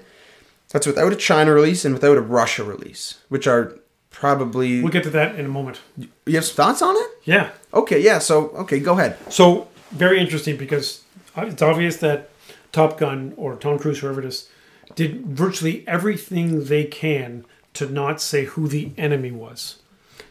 [0.69, 3.77] That's without a China release and without a Russia release, which are
[4.21, 4.81] probably.
[4.81, 5.81] We'll get to that in a moment.
[5.97, 7.09] You have some thoughts on it?
[7.25, 7.49] Yeah.
[7.73, 8.19] Okay, yeah.
[8.19, 9.17] So, okay, go ahead.
[9.29, 11.03] So very interesting because
[11.35, 12.29] it's obvious that
[12.71, 14.47] Top Gun or Tom Cruise, whoever it is,
[14.95, 19.77] did virtually everything they can to not say who the enemy was.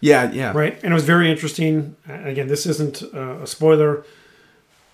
[0.01, 0.53] Yeah, yeah.
[0.55, 1.97] Right, and it was very interesting.
[2.09, 4.05] Uh, Again, this isn't uh, a spoiler.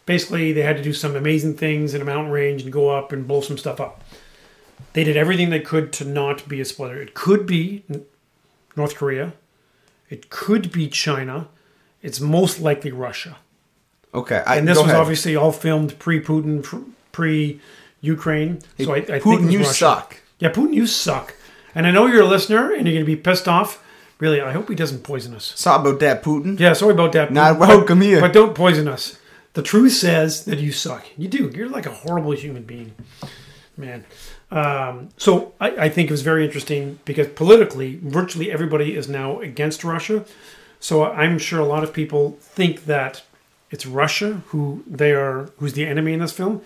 [0.07, 3.13] Basically, they had to do some amazing things in a mountain range and go up
[3.13, 4.03] and blow some stuff up.
[4.95, 7.01] they did everything they could to not be a spoiler.
[7.03, 7.83] It could be
[8.77, 9.33] North Korea.
[10.11, 11.49] It could be China.
[12.03, 13.39] It's most likely Russia.
[14.15, 14.97] Okay, I, And this was ahead.
[15.01, 17.61] obviously all filmed pre-Putin, pre
[18.01, 18.61] Ukraine.
[18.79, 19.75] So I, I think Putin, was you Russia.
[19.75, 20.17] suck.
[20.39, 21.35] Yeah, Putin, you suck.
[21.75, 23.83] And I know you're a listener, and you're going to be pissed off.
[24.19, 25.53] Really, I hope he doesn't poison us.
[25.57, 26.59] Sorry about that, Putin.
[26.59, 27.33] Yeah, sorry about that.
[27.33, 28.21] Not but- welcome here.
[28.21, 29.19] But don't poison us.
[29.55, 31.05] The truth says that you suck.
[31.19, 31.51] You do.
[31.55, 32.93] You're like a horrible human being,
[33.77, 34.05] man.
[34.51, 39.41] Um, so I, I think it was very interesting because politically, virtually everybody is now
[39.41, 40.25] against Russia.
[40.79, 43.23] So I'm sure a lot of people think that
[43.71, 46.63] it's Russia who they are, who's the enemy in this film,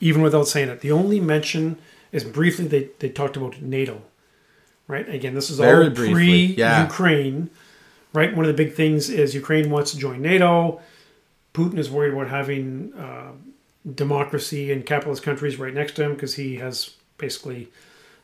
[0.00, 0.80] even without saying it.
[0.80, 1.78] The only mention
[2.12, 4.00] is briefly they, they talked about NATO,
[4.86, 5.08] right?
[5.08, 6.84] Again, this is Very all briefly, pre yeah.
[6.84, 7.50] Ukraine,
[8.14, 8.34] right?
[8.34, 10.80] One of the big things is Ukraine wants to join NATO.
[11.52, 13.32] Putin is worried about having uh,
[13.94, 17.68] democracy and capitalist countries right next to him because he has basically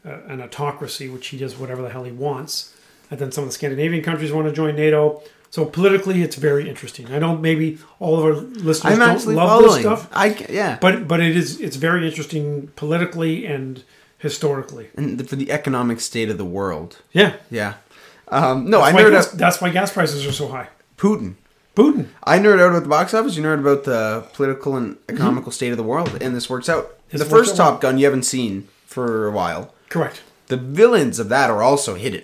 [0.07, 2.75] uh, an autocracy, which he does whatever the hell he wants.
[3.11, 5.23] And then some of the Scandinavian countries want to join NATO.
[5.51, 7.13] So politically, it's very interesting.
[7.13, 9.73] I know maybe all of our listeners I'm don't love following.
[9.73, 13.85] this stuff, I yeah, but but it is it's very interesting politically and
[14.19, 14.89] historically.
[14.97, 16.99] and the- for the economic state of the world.
[17.13, 17.75] Yeah, Yeah.
[18.29, 20.69] Um, no, that's I nerd gas, out that's why gas prices are so high.
[20.97, 21.35] Putin.
[21.77, 22.07] Putin.
[22.25, 23.37] I nerd out about the box office.
[23.37, 26.95] You nerd about the political and economical state of the world, and this works out.
[27.11, 27.73] This the works first out well.
[27.73, 29.73] Top Gun you haven't seen for a while.
[29.89, 30.23] Correct.
[30.49, 32.23] The villains of that are also hidden.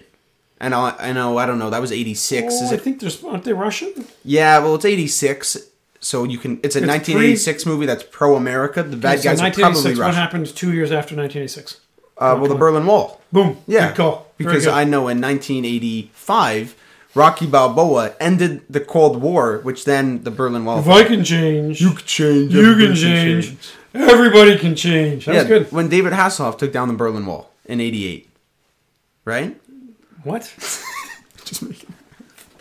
[0.61, 1.71] And I, I know, I don't know.
[1.71, 2.55] That was eighty six.
[2.61, 2.83] Oh, Is I it?
[2.83, 3.93] think there's aren't they Russian?
[4.25, 5.57] Yeah, well, it's eighty six.
[6.01, 6.61] So you can.
[6.63, 8.83] It's a nineteen eighty six movie that's pro America.
[8.83, 9.99] The bad guys are probably 1986.
[9.99, 11.81] What happened two years after 1986?
[12.19, 13.21] Uh, well, the Berlin Wall.
[13.33, 13.57] Boom.
[13.67, 14.27] Yeah, Good call.
[14.37, 14.75] Very because good.
[14.75, 16.75] I know in 1985,
[17.15, 20.79] Rocky Balboa ended the Cold War, which then the Berlin Wall.
[20.81, 22.53] if I can change, you can change.
[22.55, 23.57] you can change.
[23.95, 25.27] Everybody can change.
[25.27, 25.73] That's Yeah, good.
[25.73, 28.29] when David Hasselhoff took down the Berlin Wall in '88,
[29.25, 29.61] right?
[30.23, 30.43] What?
[31.45, 31.93] Just making.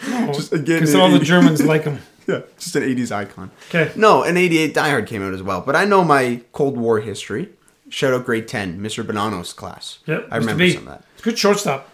[0.08, 2.00] No, Just again, because all the Germans like him.
[2.28, 3.50] Yeah, just an '80s icon.
[3.70, 3.92] Okay.
[3.96, 5.62] No, in '88, Die Hard came out as well.
[5.62, 7.50] But I know my Cold War history.
[7.90, 9.04] Shout out grade 10, Mr.
[9.04, 9.98] Bonanno's class.
[10.06, 10.28] Yep.
[10.30, 10.40] I Mr.
[10.42, 10.74] remember B.
[10.74, 11.04] some of that.
[11.16, 11.90] It's good shortstop.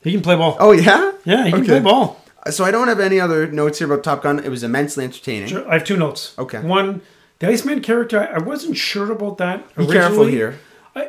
[0.00, 0.56] He can play ball.
[0.60, 1.66] Oh yeah, yeah, he can Okay.
[1.70, 2.20] play ball.
[2.52, 4.38] So I don't have any other notes here about Top Gun.
[4.38, 5.48] It was immensely entertaining.
[5.48, 6.34] Sure, I have two notes.
[6.38, 6.60] Okay.
[6.60, 7.00] One,
[7.38, 8.20] the Iceman character.
[8.20, 9.74] I I wasn't sure about that.
[9.76, 10.58] Be careful here.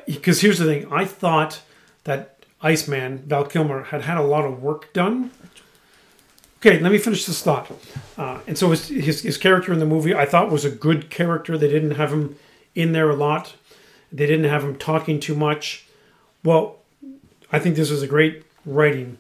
[0.05, 0.91] Because here's the thing.
[0.91, 1.61] I thought
[2.05, 5.31] that Iceman, Val Kilmer, had had a lot of work done.
[6.59, 7.69] Okay, let me finish this thought.
[8.17, 11.11] Uh, and so his, his, his character in the movie, I thought was a good
[11.11, 11.57] character.
[11.59, 12.38] They didn't have him
[12.73, 13.53] in there a lot.
[14.11, 15.85] They didn't have him talking too much.
[16.43, 16.77] Well,
[17.51, 19.19] I think this was a great writing.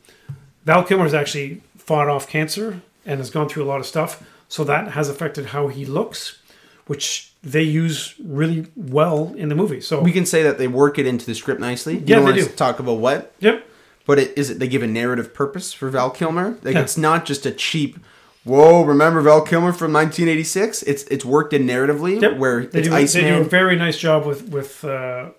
[0.63, 4.23] Val Kilmer's actually fought off cancer and has gone through a lot of stuff.
[4.49, 6.39] So that has affected how he looks,
[6.87, 9.81] which they use really well in the movie.
[9.81, 11.95] So We can say that they work it into the script nicely.
[11.95, 12.45] You Yeah, they want do.
[12.47, 13.65] talk about what, Yep.
[14.05, 16.57] but it is it they give a narrative purpose for Val Kilmer.
[16.63, 16.81] Like Yeah.
[16.81, 17.99] it's not just a cheap.
[18.43, 18.83] Whoa!
[18.83, 20.83] Remember Val Kilmer from 1986?
[20.83, 22.37] It's it's worked in narratively Yep.
[22.37, 25.29] where they do, they do a very nice job with with uh,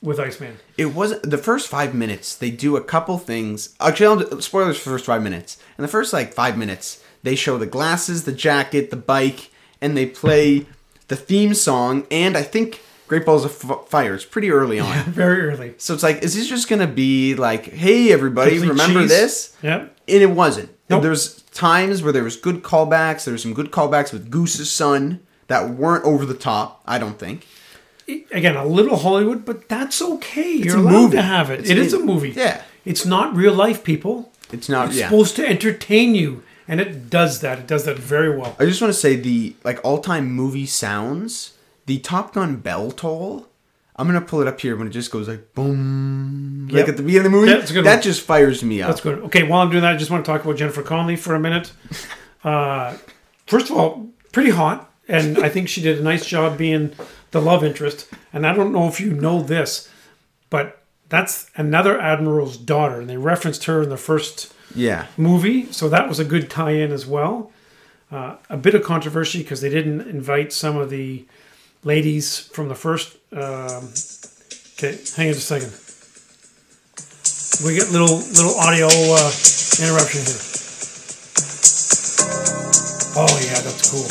[0.00, 0.58] with Iceman.
[0.78, 2.34] It wasn't the first five minutes.
[2.36, 3.70] They do a couple things.
[3.80, 5.58] Actually, I'll, spoilers for the first five minutes.
[5.78, 9.96] In the first like five minutes, they show the glasses, the jacket, the bike, and
[9.96, 10.66] they play
[11.08, 12.06] the theme song.
[12.10, 14.14] And I think Great Balls of F- Fire.
[14.14, 15.04] It's pretty early on.
[15.04, 15.74] Very early.
[15.78, 19.10] So it's like, is this just gonna be like, hey everybody, Complete remember cheese.
[19.10, 19.56] this?
[19.62, 19.96] Yep.
[20.08, 20.70] And it wasn't.
[20.90, 21.02] Nope.
[21.02, 23.24] There's times where there was good callbacks.
[23.24, 26.82] There was some good callbacks with Goose's son that weren't over the top.
[26.86, 27.46] I don't think.
[28.32, 30.52] Again, a little Hollywood, but that's okay.
[30.52, 31.16] You're allowed movie.
[31.16, 31.60] to have it.
[31.60, 32.30] It's It is a- a movie.
[32.30, 32.62] yeah.
[32.84, 34.32] It's not real life, people.
[34.52, 34.88] It's not.
[34.88, 35.06] It's yeah.
[35.08, 37.58] supposed to entertain you, and it does that.
[37.58, 38.56] It does that very well.
[38.58, 41.52] I just want to say the like all-time movie sounds.
[41.84, 43.46] The Top Gun bell toll.
[43.94, 47.02] I'm gonna pull it up here when it just goes like boom, like at the
[47.02, 47.52] beginning of the movie.
[47.52, 48.02] It's a good that one.
[48.02, 48.88] just fires me up.
[48.88, 49.18] That's good.
[49.24, 51.40] Okay, while I'm doing that, I just want to talk about Jennifer Connelly for a
[51.40, 51.72] minute.
[52.44, 52.96] Uh,
[53.46, 56.92] first of all, pretty hot, and I think she did a nice job being
[57.30, 58.08] the love interest.
[58.32, 59.88] And I don't know if you know this,
[60.50, 65.88] but that's another admiral's daughter, and they referenced her in the first Yeah, movie, so
[65.88, 67.50] that was a good tie-in as well.
[68.10, 71.24] Uh, a bit of controversy because they didn't invite some of the
[71.84, 73.16] ladies from the first.
[73.32, 73.92] Um,
[74.76, 75.72] okay, hang on just a second.
[77.64, 79.30] We get little little audio uh,
[79.80, 80.40] interruption here.
[83.14, 84.08] Oh yeah, that's cool.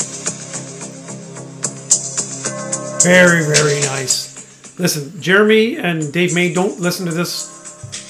[3.03, 4.79] Very very nice.
[4.79, 7.49] Listen, Jeremy and Dave May don't listen to this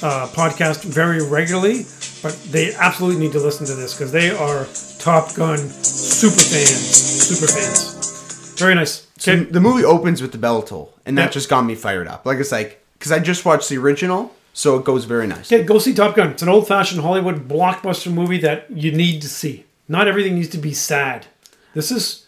[0.04, 1.84] uh, podcast very regularly,
[2.22, 4.66] but they absolutely need to listen to this because they are
[5.00, 6.68] Top Gun super fans.
[6.70, 8.54] Super fans.
[8.60, 9.08] Very nice.
[9.18, 11.30] So the movie opens with the bell toll, and that Yeah.
[11.32, 12.26] just got me fired up.
[12.26, 15.52] Like it's like because I just watched the original, so it goes very nice.
[15.52, 16.30] Okay, go see Top Gun.
[16.32, 19.66] It's an old fashioned Hollywood blockbuster movie that you need to see.
[19.88, 21.26] Not everything needs to be sad.
[21.74, 22.21] This is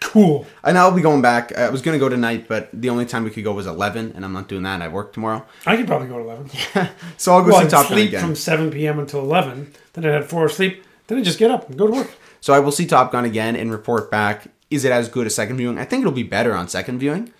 [0.00, 0.46] cool.
[0.64, 1.56] And I'll be going back.
[1.56, 4.24] I was gonna go tonight, but the only time we could go was eleven, and
[4.24, 4.82] I'm not doing that.
[4.82, 6.50] I work tomorrow, I could probably go at 11.
[6.74, 6.88] Yeah.
[7.16, 8.20] so I'll go Well, see Top Gun sleep again.
[8.22, 8.98] from 7 p.m.
[8.98, 9.72] until 11.
[9.92, 10.84] Then I'd have four hours sleep.
[11.06, 12.10] Then I'd just get up and go to work.
[12.40, 14.46] So I will see Top Gun again and report back.
[14.70, 15.78] Is it as good as second viewing?
[15.78, 17.32] I think it'll be better on second viewing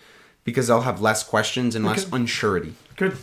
[0.44, 2.16] because I'll have less questions and less Okay.
[2.18, 2.73] unsurety.
[2.96, 3.16] Good.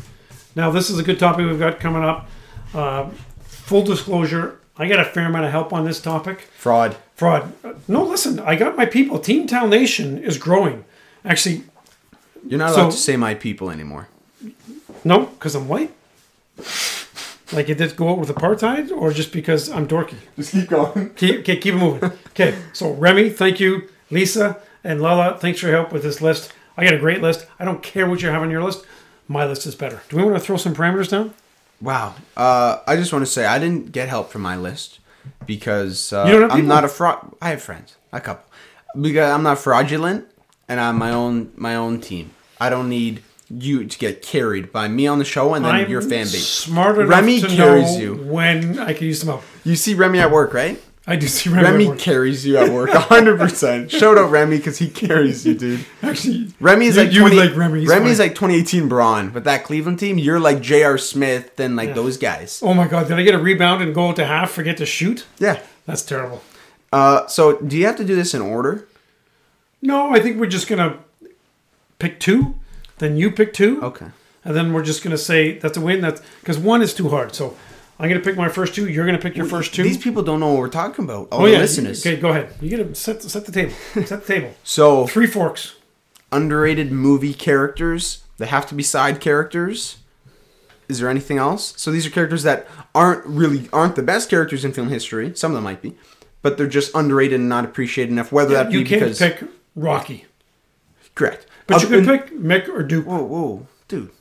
[0.56, 2.28] Now, this is a good topic we've got coming up.
[2.74, 3.10] Uh,
[3.44, 6.42] full disclosure, I got a fair amount of help on this topic.
[6.58, 6.96] Fraud.
[7.16, 7.52] Fraud.
[7.88, 9.18] No, listen, I got my people.
[9.20, 10.86] Team Town Nation is growing.
[11.26, 11.64] Actually,
[12.48, 14.08] You're not So- allowed to say my people anymore.
[15.04, 15.92] no, because I'm white.
[17.54, 20.16] Like, it did go out with apartheid, or just because I'm dorky?
[20.36, 21.10] Just keep going.
[21.16, 22.12] Keep, okay, keep it moving.
[22.32, 23.88] Okay, so Remy, thank you.
[24.12, 26.52] Lisa and Lala, thanks for your help with this list.
[26.78, 27.46] I got a great list.
[27.58, 28.86] I don't care what you have on your list.
[29.30, 30.02] My list is better.
[30.10, 31.34] Do we want to throw some parameters down?
[31.82, 32.16] Wow.
[32.36, 35.00] Uh, I just want to say I didn't get help from my list
[35.46, 36.70] because uh, You don't have I'm people?
[36.70, 37.36] not a fraud.
[37.42, 38.46] I have friends, a couple,
[39.00, 40.26] because I'm not fraudulent,
[40.68, 42.32] and I'm my own my own team.
[42.60, 45.90] I don't need you to get carried by me on the show and then I'm
[45.90, 46.46] your fan base.
[46.46, 48.16] Smart enough Remy to carries know you.
[48.16, 49.42] when I can use them up.
[49.64, 50.82] You see Remy at work, right?
[51.10, 51.86] I do see Remy.
[51.88, 53.90] Remy carries you at work 100%.
[53.90, 55.86] Shout out Remy because he carries you, dude.
[56.04, 58.18] Actually, Remy's You- like you 20, like Remy's fine.
[58.18, 60.98] like 2018 Braun, but that Cleveland team, you're like J.R.
[60.98, 61.94] Smith and like Yeah.
[61.96, 62.62] those guys.
[62.64, 64.86] oh my god, did I get a rebound and go out to half, forget to
[64.86, 65.26] shoot?
[65.40, 65.60] Yeah.
[65.86, 66.44] That's terrible.
[66.92, 68.86] Uh, so do you have to do this in order?
[69.82, 70.98] No, I think we're just gonna
[72.00, 72.56] pick two,
[72.98, 74.08] then you pick two, Okay.
[74.44, 76.02] and then we're just gonna say that's a win.
[76.02, 77.34] That's because one is too hard.
[77.34, 77.56] So
[78.00, 78.88] I'm gonna pick my first two.
[78.88, 79.84] You're gonna pick your first two.
[79.84, 81.30] These people don't know what we're talking about.
[81.32, 82.06] All oh the yeah, listeners.
[82.06, 82.54] Okay, go ahead.
[82.62, 83.74] You gotta set set the table.
[84.06, 84.54] set the table.
[84.64, 85.76] So Three forks.
[86.32, 88.24] underrated movie characters.
[88.38, 89.98] They have to be side characters.
[90.88, 91.74] Is there anything else?
[91.78, 95.34] So these are characters that aren't really aren't the best characters in film history.
[95.36, 95.96] Some of them might be,
[96.44, 98.32] but they're just underrated and not appreciated enough.
[98.32, 99.44] Whether that be You can't because pick
[99.76, 100.26] Rocky,
[101.16, 103.06] correct, but you Uh, can and- pick Mick or Duke.
[103.08, 104.12] Whoa, whoa, dude!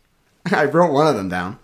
[0.52, 1.58] I wrote one of them down.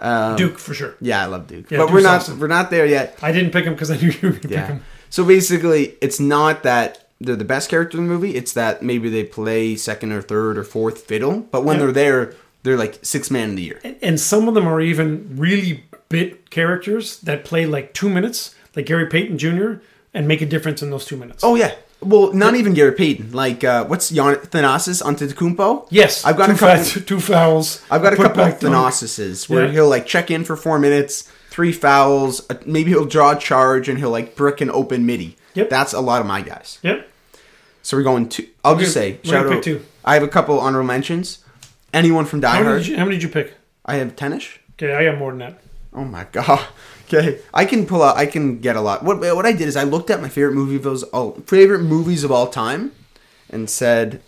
[0.00, 0.94] Um, Duke for sure.
[1.00, 2.40] Yeah, I love Duke, Yeah, but Duke's we're not awesome.
[2.40, 3.18] we're not there yet.
[3.22, 4.60] I didn't pick him because I knew you were gonna Yeah.
[4.66, 4.84] pick him.
[5.10, 8.36] So basically, it's not that they're the best character in the movie.
[8.36, 11.84] It's that maybe they play second or third or fourth fiddle, but when Yeah.
[11.84, 13.80] they're there, they're like six man of the year.
[14.02, 18.86] And some of them are even really bit characters that play like two minutes, like
[18.86, 19.74] Gary Payton Jr.,
[20.14, 21.42] and make a difference in those two minutes.
[21.42, 21.72] Oh yeah.
[22.00, 23.32] Well, not even Gary Payton.
[23.32, 25.88] Like, uh, what's Jan Thanasis Antetokounmpo?
[25.90, 26.76] yes, I've got two a couple.
[26.84, 27.82] fouls- two fouls.
[27.90, 28.58] I've got a couple of.
[28.60, 29.72] Thanasises where Yeah.
[29.72, 33.88] he'll like check in for four minutes, three fouls, uh, maybe he'll draw a charge,
[33.88, 35.36] and he'll like brick an open midi.
[35.54, 35.70] Yep.
[35.70, 36.78] That's a lot of my guys.
[36.82, 37.08] Yep.
[37.82, 38.46] So we're going to.
[38.64, 39.52] I'll just We're say, gonna- we're shout out.
[39.54, 39.84] pick two.
[40.04, 41.38] I have a couple honorable mentions.
[41.92, 42.82] Anyone from Die How many, Hard?
[42.82, 43.54] did you, how many did you pick?
[43.84, 44.58] I have Tenish.
[44.74, 45.58] Okay, I got more than that.
[45.94, 46.64] Oh my god.
[47.10, 48.16] Okay, I can pull out.
[48.16, 49.02] I can get a lot.
[49.02, 51.80] What what I did is I looked at my favorite movie of those all favorite
[51.82, 52.92] movies of all time,
[53.50, 54.20] and said,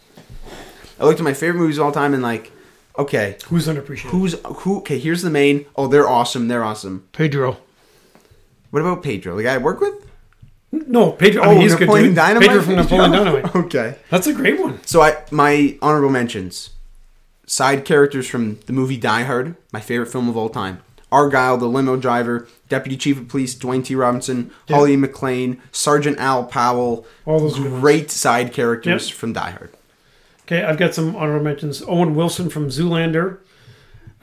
[0.99, 2.51] I looked at my favorite movies of all time and like,
[2.99, 4.11] okay, Who's unappreciated?
[4.13, 4.79] who's who?
[4.79, 5.67] Okay, here's the main.
[5.77, 6.49] Oh, they're awesome.
[6.49, 7.07] They're awesome.
[7.13, 7.59] Pedro.
[8.71, 10.07] What about Pedro, the guy I work with?
[10.73, 11.43] No, Pedro.
[11.43, 11.81] I mean, oh, he's good.
[11.81, 12.17] Napoleon Dude.
[12.17, 12.49] Dynamite.
[12.49, 13.57] Pedro from Napoleon Dynamite.
[13.57, 14.83] okay, That's a great one.
[14.87, 16.71] so I my honorable mentions,
[17.47, 20.83] side characters from the movie Die Hard, my favorite film of all time.
[21.13, 23.95] Argyle, the limo driver, Deputy Chief of Police Dwayne T.
[23.95, 24.77] Robinson, Yeah.
[24.77, 27.07] Holly McClane, Sergeant Al Powell.
[27.27, 27.81] All those good ones.
[27.81, 29.17] great side characters Yep.
[29.19, 29.71] from Die Hard.
[30.47, 31.83] Okay, I've got some honorable mentions.
[31.87, 33.39] Owen Wilson from Zoolander.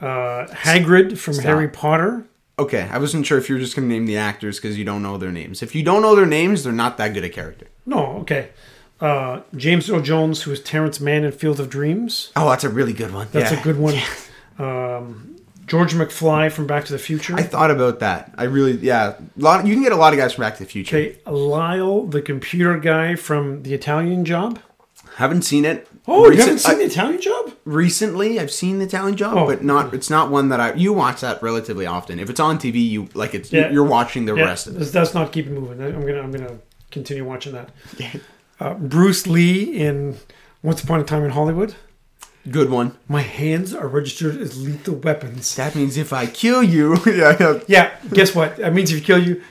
[0.00, 1.44] Uh, Hagrid from Stop.
[1.46, 2.24] Harry Potter.
[2.58, 4.84] Okay, I wasn't sure if you were just going to name the actors because you
[4.84, 5.62] don't know their names.
[5.62, 7.66] If you don't know their names, they're not that good a character.
[7.86, 8.48] No, okay.
[9.00, 12.32] Uh, James Earl Jones, who is Terrence Mann in Field of Dreams.
[12.34, 13.28] Oh, that's a really good one.
[13.32, 13.60] That's Yeah.
[13.60, 13.94] a good one.
[14.58, 15.36] Um,
[15.68, 17.34] George McFly from Back to the Future.
[17.36, 18.32] I thought about that.
[18.36, 19.10] I really, yeah.
[19.18, 19.66] A lot.
[19.66, 20.96] You can get a lot of guys from Back to the Future.
[20.96, 24.58] okay, Lyle, the computer guy from The Italian Job.
[25.16, 25.86] Haven't seen it.
[26.06, 27.52] Oh, you haven't seen I- The Italian Job?
[27.64, 29.44] recently i've seen the italian job Oh.
[29.46, 32.56] but not it's not one that i you watch that relatively often if it's on
[32.58, 33.68] tv you like it's Yeah.
[33.70, 35.82] you're watching the Yeah, rest of it that's, that's not keeping moving.
[35.82, 36.58] I'm gonna I'm gonna
[36.90, 37.68] continue watching that.
[38.60, 40.16] Uh, Bruce Lee in
[40.64, 41.74] Once Upon a Time in Hollywood.
[42.50, 45.54] Good one My hands are registered as lethal weapons.
[45.56, 48.56] that means if i kill you yeah, yeah Yeah, guess what?
[48.56, 49.42] That means if you kill you,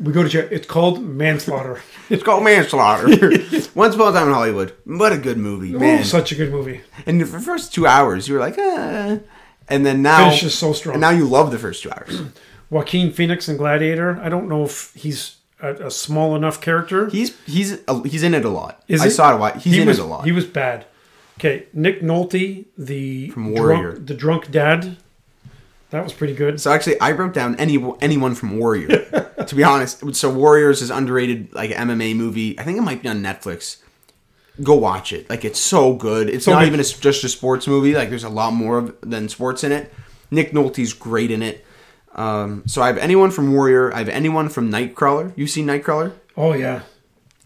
[0.00, 0.48] we go to jail.
[0.50, 1.80] It's called manslaughter.
[2.10, 3.06] it's called manslaughter
[3.74, 6.50] once upon a time in hollywood what a good movie man Oh, such a good
[6.50, 6.80] movie.
[7.06, 9.18] and the first two hours you were like ah.
[9.68, 10.94] and then now Finishes so strong.
[10.94, 12.22] and now you love the first two hours
[12.70, 14.18] Joaquin Phoenix in Gladiator.
[14.22, 17.08] I don't know if he's a, a small enough character.
[17.10, 19.10] he's he's a, he's in it a lot Is i he?
[19.10, 20.86] saw it a lot he's he in was, it a lot He was bad.
[21.44, 23.92] Okay, Nick Nolte, the From Warrior.
[23.94, 24.96] drunk, the drunk dad.
[25.90, 26.60] That was pretty good.
[26.60, 28.86] So actually, I wrote down any anyone from Warrior.
[29.46, 32.56] to be honest, so Warriors is underrated like MMA movie.
[32.60, 33.78] I think it might be on Netflix.
[34.62, 35.28] Go watch it.
[35.28, 36.30] Like it's so good.
[36.30, 36.68] It's So not good.
[36.68, 37.92] even a, just a sports movie.
[37.94, 39.92] Like there's a lot more of, than sports in it.
[40.30, 41.66] Nick Nolte's great in it.
[42.14, 43.92] Um, so I have anyone from Warrior.
[43.92, 45.32] I have anyone from Nightcrawler.
[45.36, 46.12] You seen Nightcrawler?
[46.36, 46.82] Oh yeah,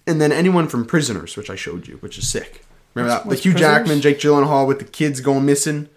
[0.07, 2.63] And then anyone from Prisoners, which I showed you, which is sick.
[2.97, 3.27] Remember that?
[3.27, 3.77] what's the Hugh Prisoners?
[3.79, 5.89] Jackman, Jake Gyllenhaal with the kids going missing,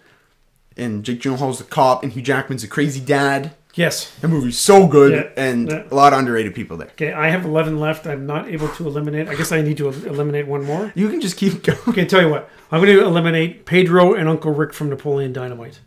[0.76, 3.52] and Jake Gyllenhaal's the cop, and Hugh Jackman's a crazy dad.
[3.74, 4.14] yes.
[4.20, 5.84] That movie's so good, Yeah, and yeah.
[5.90, 6.88] a lot of underrated people there.
[6.88, 8.06] Okay, I have eleven left.
[8.06, 9.28] I'm not able to eliminate.
[9.28, 10.92] I guess I need to el- eliminate one more.
[10.94, 11.78] You can just keep going.
[11.88, 12.48] Okay, tell you what.
[12.70, 15.80] I'm going to eliminate Pedro and Uncle Rick from Napoleon Dynamite.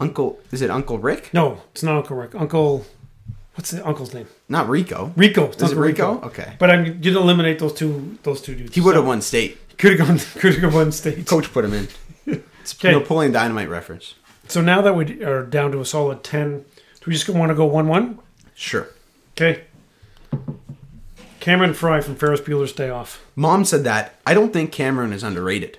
[0.00, 1.32] Uncle, is it Uncle Rick?
[1.32, 2.34] No, it's not Uncle Rick.
[2.34, 2.84] Uncle,
[3.54, 4.26] what's the uncle's name?
[4.48, 5.12] Not Rico.
[5.16, 5.46] Rico.
[5.46, 6.20] It's Is it Uncle Rico?
[6.26, 6.54] Okay.
[6.58, 8.18] But I'm going to eliminate those two.
[8.22, 8.74] Those two dudes.
[8.74, 9.58] He would have won state.
[9.78, 10.18] Could have gone.
[10.40, 11.26] Could have won state.
[11.26, 11.88] Coach put him in.
[12.60, 12.92] It's Okay.
[12.98, 14.14] Napoleon Dynamite reference.
[14.48, 17.54] So now that we are down to a solid ten, do we just want to
[17.54, 18.18] go one-one?
[18.56, 18.88] Sure.
[19.36, 19.62] Okay.
[21.40, 23.24] Cameron Fry from Ferris Bueller's Day Off.
[23.36, 24.16] Mom said that.
[24.26, 25.78] I don't think Cameron is underrated.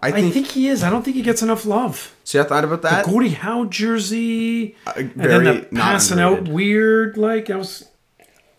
[0.00, 0.34] I I think.
[0.34, 0.84] think he is.
[0.84, 2.14] I don't think he gets enough love.
[2.24, 3.04] see, I thought about that.
[3.06, 7.16] The Gordie Howe jersey, Uh, and then the passing out weird.
[7.16, 7.88] Like I was.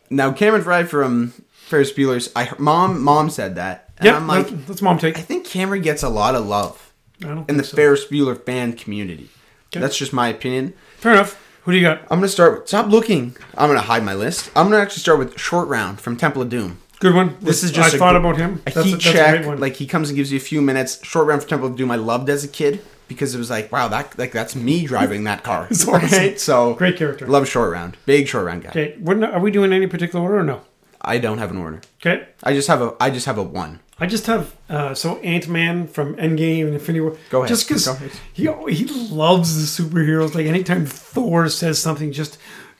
[0.09, 2.31] Now Cameron Fry from Ferris Bueller's.
[2.35, 5.17] I mom mom said that, and Yeah, I'm like, that's, that's mom take.
[5.17, 7.75] I think Cameron gets a lot of love in the so.
[7.75, 9.29] Ferris Bueller fan community.
[9.71, 9.79] Okay.
[9.79, 10.73] That's just my opinion.
[10.97, 11.41] Fair enough.
[11.63, 12.01] Who do you got?
[12.11, 12.59] I'm gonna start.
[12.59, 13.35] With, stop looking.
[13.57, 14.51] I'm gonna hide my list.
[14.55, 16.79] I'm gonna actually start with Short Round from Temple of Doom.
[16.99, 17.35] Good one.
[17.41, 18.61] This is just I a thought about him.
[18.67, 19.35] A That's heat a check.
[19.37, 19.59] great one.
[19.59, 21.03] like he comes and gives you a few minutes.
[21.03, 21.91] Short Round from Temple of Doom.
[21.91, 25.23] I loved as a kid because it was like, wow, that like that's me driving
[25.25, 25.67] that car.
[25.71, 26.33] Awesome.
[26.37, 27.25] So Great character.
[27.27, 27.97] Love Short Round.
[28.05, 28.69] Big Short Round guy.
[28.69, 30.61] Okay, are we doing any particular order or no?
[31.01, 31.81] I don't have an order.
[32.01, 32.93] Okay, I just have a.
[32.99, 33.79] I just have a one.
[33.97, 37.17] I just have uh, so Ant Man from Endgame and Infinity War.
[37.29, 37.49] Go ahead.
[37.49, 37.87] Just because
[38.33, 40.35] he he loves the superheroes.
[40.35, 42.37] Like anytime Thor says something, just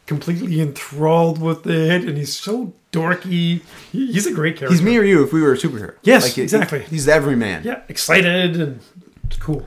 [0.07, 3.61] completely enthralled with it, and he's so dorky.
[3.91, 4.73] He, he's a great character.
[4.73, 5.95] He's me or you if we were a superhero.
[6.03, 6.81] Yes, he- exactly.
[6.81, 7.63] he's every man.
[7.63, 8.79] Yeah, excited and
[9.25, 9.65] it's cool.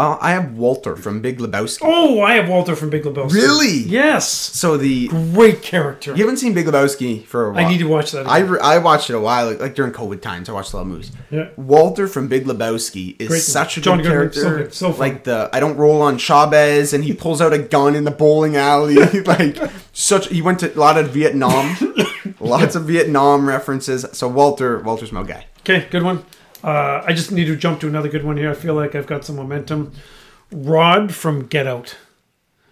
[0.00, 1.80] Uh, I have Walter from Big Lebowski.
[1.82, 3.34] Oh, I have Walter from Big Lebowski.
[3.34, 3.78] Really?
[3.80, 4.28] Yes.
[4.30, 6.12] So the Great character.
[6.12, 7.66] you haven't seen Big Lebowski for a while.
[7.66, 8.26] I need to watch that.
[8.26, 10.48] I, re- I watched it a while, like, like during COVID times.
[10.48, 11.12] I watched a lot of movies.
[11.30, 11.50] Yeah.
[11.56, 13.42] Walter from Big Lebowski is Great.
[13.42, 14.70] such a John good Goodman, character.
[14.70, 17.94] so so like the I don't roll on Shabbos, and he pulls out a gun
[17.94, 18.94] in the bowling alley.
[19.26, 19.58] like
[19.92, 21.76] such, he went to a lot of Vietnam,
[22.40, 24.06] lots of Vietnam references.
[24.12, 25.46] So Walter, Walter's my guy.
[25.60, 26.24] Okay, good one.
[26.62, 28.50] Uh, I just need to jump to another good one here.
[28.50, 29.92] I feel like I've got some momentum.
[30.50, 31.96] Rod from Get Out.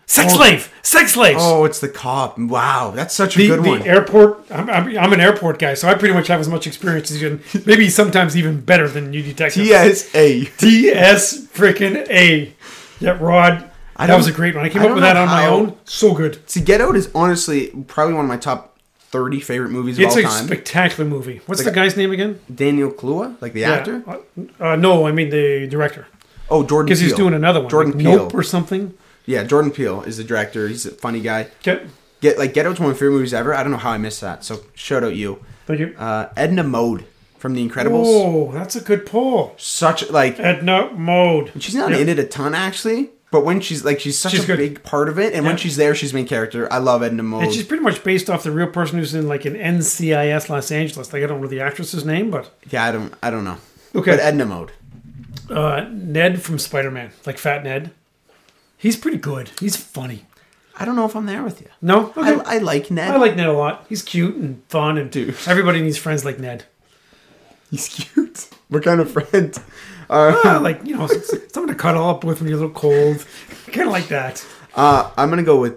[0.06, 0.72] Sex slave!
[0.80, 1.38] Sex slaves!
[1.42, 2.38] Oh, it's the cop.
[2.38, 3.82] Wow, that's such a the, good the one.
[3.82, 4.42] airport.
[4.50, 7.20] I'm, I'm, I'm an airport guy, so I pretty much have as much experience as
[7.20, 7.40] you.
[7.66, 9.68] Maybe sometimes even better than you detectives.
[9.68, 10.44] TSA.
[10.56, 12.54] TS freaking A.
[13.00, 13.70] Yeah, Rod.
[13.96, 14.64] I that was a great one.
[14.64, 15.76] I came I up with that on my own.
[15.84, 16.48] So good.
[16.48, 18.67] See, Get Out is honestly probably one of my top
[19.10, 21.40] thirty favorite movies of It's a spectacular movie.
[21.46, 22.40] What's Like the guy's name again?
[22.54, 24.02] Daniel Kaluuya, like the actor.
[24.06, 24.16] Yeah.
[24.60, 26.06] Uh, uh, no, I mean the director.
[26.50, 26.86] Oh, Jordan.
[26.86, 27.68] Because he's doing another one.
[27.70, 28.16] Jordan like Peele.
[28.16, 28.94] Nope or something.
[29.26, 30.66] Yeah, Jordan Peele is the director.
[30.68, 31.48] He's a funny guy.
[31.60, 31.86] Okay.
[32.20, 33.54] Get like Get Out's one of my favorite movies ever.
[33.54, 34.44] I don't know how I missed that.
[34.44, 35.94] So shout out you, Thank you.
[35.98, 37.04] uh, Edna Mode
[37.38, 38.04] from The Incredibles.
[38.06, 39.54] Oh, that's a good pull.
[39.58, 41.52] Such like Edna Mode.
[41.60, 42.00] she's not Yep.
[42.00, 44.56] in it a ton actually, but when she's like she's such She's a good.
[44.58, 46.70] big part of it, and when she's there, she's main character.
[46.72, 47.44] I love Edna Mode.
[47.44, 50.70] And she's pretty much based off the real person who's in like an NCIS Los
[50.70, 51.12] Angeles.
[51.12, 53.58] Like I don't know the actress's name, but yeah, I don't I don't know.
[53.94, 54.12] Okay.
[54.12, 54.72] but Edna Mode.
[55.50, 57.90] uh, Ned from Spider Man, like Fat Ned.
[58.76, 59.50] He's pretty good.
[59.60, 60.24] He's funny.
[60.80, 61.66] I don't know if I'm there with you.
[61.82, 62.40] No, okay.
[62.46, 63.10] I, I like Ned.
[63.10, 63.84] I like Ned a lot.
[63.88, 65.34] He's cute and fun, and Dude.
[65.46, 66.64] everybody needs friends like Ned.
[67.70, 68.48] He's cute.
[68.68, 69.56] What kind of friend?
[70.10, 73.26] Uh, Ah, like you know, someone to cuddle up with when you're a little cold.
[73.66, 74.44] Kind of like that.
[74.74, 75.74] uh, I'm gonna go with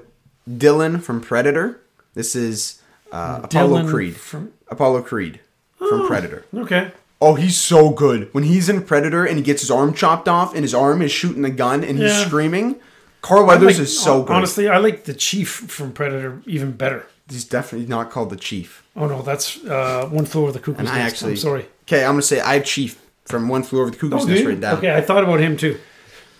[0.57, 1.81] Dillon from Predator.
[2.13, 4.15] This is uh, Apollo Creed.
[4.15, 5.41] from- Apollo Creed
[5.77, 6.45] from Predator.
[6.53, 6.91] Okay.
[7.19, 8.33] Oh, he's so good.
[8.33, 11.11] When he's in Predator and he gets his arm chopped off and his arm is
[11.11, 12.25] shooting the gun and he's Yeah.
[12.25, 12.77] screaming,
[13.21, 14.33] Carl Weathers like- is so good.
[14.33, 17.05] Honestly, I like the Chief from Predator even better.
[17.29, 18.83] he's definitely not called the Chief.
[18.95, 20.95] Oh no, that's uh, One Flew Over the Cuckoo's Nest.
[20.95, 21.65] actually, I'm sorry.
[21.91, 24.45] Okay, I'm gonna say I have Chief from One Flew Over the Cuckoo's Oh, Nest
[24.45, 24.77] written down.
[24.77, 25.77] Okay, I thought about him too.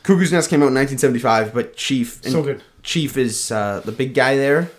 [0.04, 2.64] Cuckoo's Nest came out in 1975, but Chief, and So good.
[2.84, 4.72] Chief is uh, the big guy there.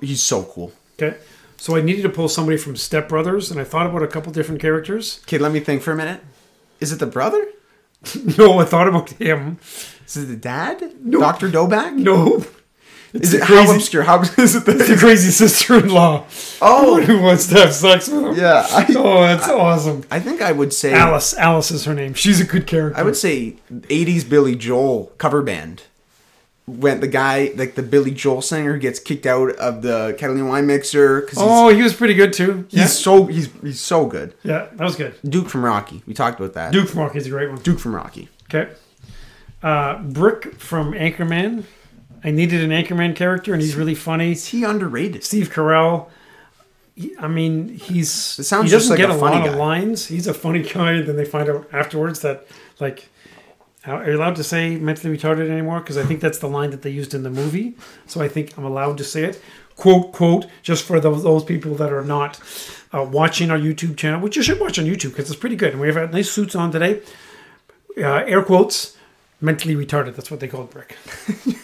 [0.00, 0.72] He's so cool.
[1.02, 1.16] Okay.
[1.56, 4.30] So I needed to pull somebody from Step Brothers, and I thought about a couple
[4.32, 5.18] different characters.
[5.24, 6.20] Okay, let me think for a minute.
[6.78, 7.44] Is it the brother?
[8.38, 9.58] No, I thought about him.
[10.06, 10.94] Is it the dad?
[11.04, 11.18] No.
[11.20, 11.50] Dr.
[11.50, 11.94] Doback?
[13.12, 13.20] No.
[13.20, 14.02] Is it how crazy- obscure?
[14.04, 14.64] How is it?
[14.66, 16.26] The The, crazy sister-in-law.
[16.62, 17.00] Oh.
[17.02, 18.34] who wants to have sex with him?
[18.36, 20.04] yeah, I, Oh, that's awesome.
[20.10, 21.34] I think I would say Alice.
[21.36, 22.14] Alice is her name.
[22.14, 22.98] She's a good character.
[22.98, 25.82] I would say '80s Billy Joel cover band.
[26.66, 30.68] When the guy, like the Billy Joel singer, gets kicked out of the Catalina wine
[30.68, 32.64] mixer because Oh, he was pretty good too.
[32.68, 34.34] he's, Yeah, so he's he's so good.
[34.44, 35.14] yeah, that was good.
[35.28, 36.00] Duke from Rocky.
[36.06, 36.70] We talked about that.
[36.72, 37.58] Duke from Rocky is a great one.
[37.60, 38.28] Duke from Rocky.
[38.48, 38.70] Okay.
[39.64, 41.64] Uh, Brick from Anchorman.
[42.22, 44.32] I needed an Anchorman character, and he's really funny.
[44.32, 45.24] Is he underrated?
[45.24, 46.08] Steve Carell.
[46.94, 49.46] he- I mean, he's It sounds he just doesn't like get a a, funny lot
[49.46, 49.52] guy.
[49.52, 50.06] of lines.
[50.06, 50.92] He's a funny guy.
[50.92, 52.46] and Then they find out afterwards that
[52.78, 53.08] like.
[53.82, 55.80] How, are you allowed to say mentally retarded anymore?
[55.80, 57.76] Because I think that's the line that they used in the movie.
[58.06, 59.40] So I think I'm allowed to say it.
[59.76, 62.38] Quote, quote, just for those, those people that are not
[62.92, 65.72] uh, watching our YouTube channel, which you should watch on YouTube because it's pretty good.
[65.72, 67.00] And we have uh, nice suits on today.
[67.96, 68.98] Uh, air quotes,
[69.40, 70.14] mentally retarded.
[70.14, 70.98] That's what they called Brick.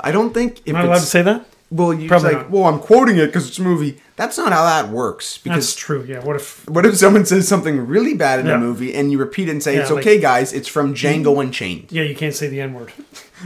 [0.00, 1.46] I don't think if Am I allowed to say that?
[1.70, 2.50] well, you're Probably like, not.
[2.50, 4.00] well, I'm quoting it because it's a movie.
[4.16, 5.34] That's not how that works.
[5.34, 6.04] That's Because true.
[6.08, 6.24] Yeah.
[6.24, 6.68] What if?
[6.68, 8.54] what if someone says something really bad in Yeah.
[8.54, 10.52] a movie and you repeat it and say, Yeah, "It's like- okay, guys.
[10.52, 12.92] It's from Django Unchained." Yeah, you can't say the N word.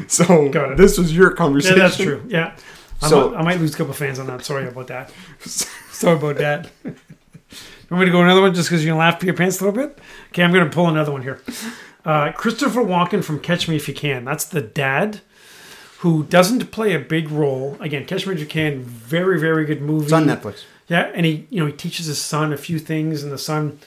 [0.07, 0.77] So Got it.
[0.77, 1.79] this was your Yeah, conversation.
[1.79, 2.23] that's true.
[2.29, 2.53] Yeah.
[3.03, 4.45] I, So- might, I might lose a couple fans on that.
[4.45, 5.11] Sorry about that.
[5.45, 6.71] Sorry about that.
[6.85, 6.95] you
[7.91, 9.65] want me to go another one just because you can laugh at your pants a
[9.65, 9.99] little bit?
[10.29, 11.41] Okay, I'm going to pull another one here.
[12.05, 14.25] Uh, Christopher Walken from Catch Me If You Can.
[14.25, 15.21] That's the dad
[16.01, 17.77] who doesn't play a big role.
[17.81, 20.05] Again, Catch Me If You Can, very, very good movie.
[20.05, 20.65] It's on Netflix.
[20.89, 23.79] Yeah, and he, you know, he teaches his son a few things, and the son,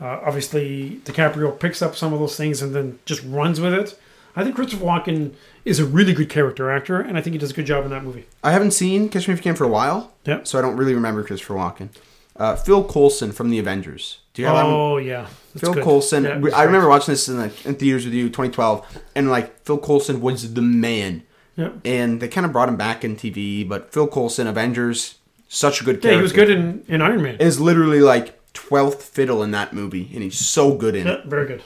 [0.00, 3.98] uh, obviously, DiCaprio picks up some of those things and then just runs with it.
[4.36, 5.32] I think Christopher Walken
[5.64, 7.90] is a really good character actor, and I think he does a good job in
[7.90, 8.26] that movie.
[8.44, 10.46] I haven't seen Catch Me If You Can for a while, Yep.
[10.46, 11.88] so I don't really remember Christopher Walken.
[12.36, 14.20] Uh, Phil Coulson from The Avengers.
[14.34, 14.64] Do you have?
[14.66, 15.84] Oh yeah, That's Phil good.
[15.84, 16.24] Coulson.
[16.24, 19.78] Yeah, I remember watching this in, the, in theaters with you, 2012, and like Phil
[19.78, 21.22] Coulson was the man.
[21.56, 25.16] Yeah, And they kind of brought him back in TV, but Phil Coulson, Avengers,
[25.48, 26.10] such a good character.
[26.10, 27.36] yeah, he was good in, in Iron Man.
[27.38, 31.24] Is literally like 12th fiddle in that movie, and he's so good in it.
[31.26, 31.62] Very good.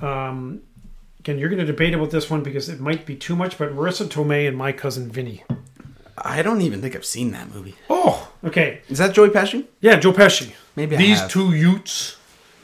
[0.00, 0.62] Um,
[1.20, 3.74] again, you're going to debate about this one because it might be too much, but
[3.74, 5.44] Marisa Tomei and my cousin Vinny.
[6.18, 7.74] I don't even think I've seen that movie.
[7.90, 8.80] Oh, okay.
[8.88, 9.64] Is that Joey Pesci?
[9.80, 10.52] Yeah, Joe Pesci.
[10.74, 11.30] Maybe I These have.
[11.30, 12.16] two Utes,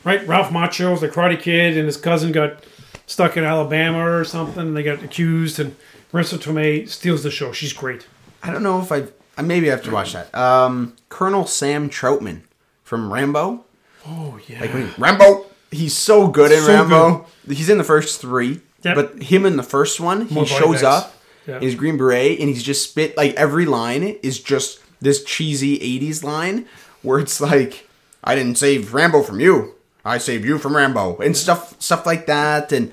[0.05, 0.27] right?
[0.27, 2.65] Ralph Macchio's the Karate Kid, and his cousin got
[3.07, 4.75] stuck in Alabama or something.
[4.75, 5.77] They got accused, and
[6.13, 7.53] Marisa Tomei steals the show.
[7.53, 8.07] She's great.
[8.43, 9.13] I don't know if I've.
[9.39, 10.35] I maybe I have to watch that.
[10.35, 12.43] Um, Colonel Sam Trautman
[12.85, 13.65] from Rambo.
[14.07, 14.61] Oh yeah.
[14.61, 17.27] Like when Rambo, he's so good in So Rambo.
[17.49, 18.95] He's in the first three, Yep.
[18.95, 21.15] but him in the first one, he More shows up
[21.47, 21.57] Yeah.
[21.57, 25.79] in his green beret, and he's just spit like every line is just this cheesy
[25.79, 26.67] '80s line
[27.03, 27.89] where it's like,
[28.23, 32.27] "I didn't save Rambo from you, I saved you from Rambo," and stuff stuff like
[32.27, 32.71] that.
[32.71, 32.93] And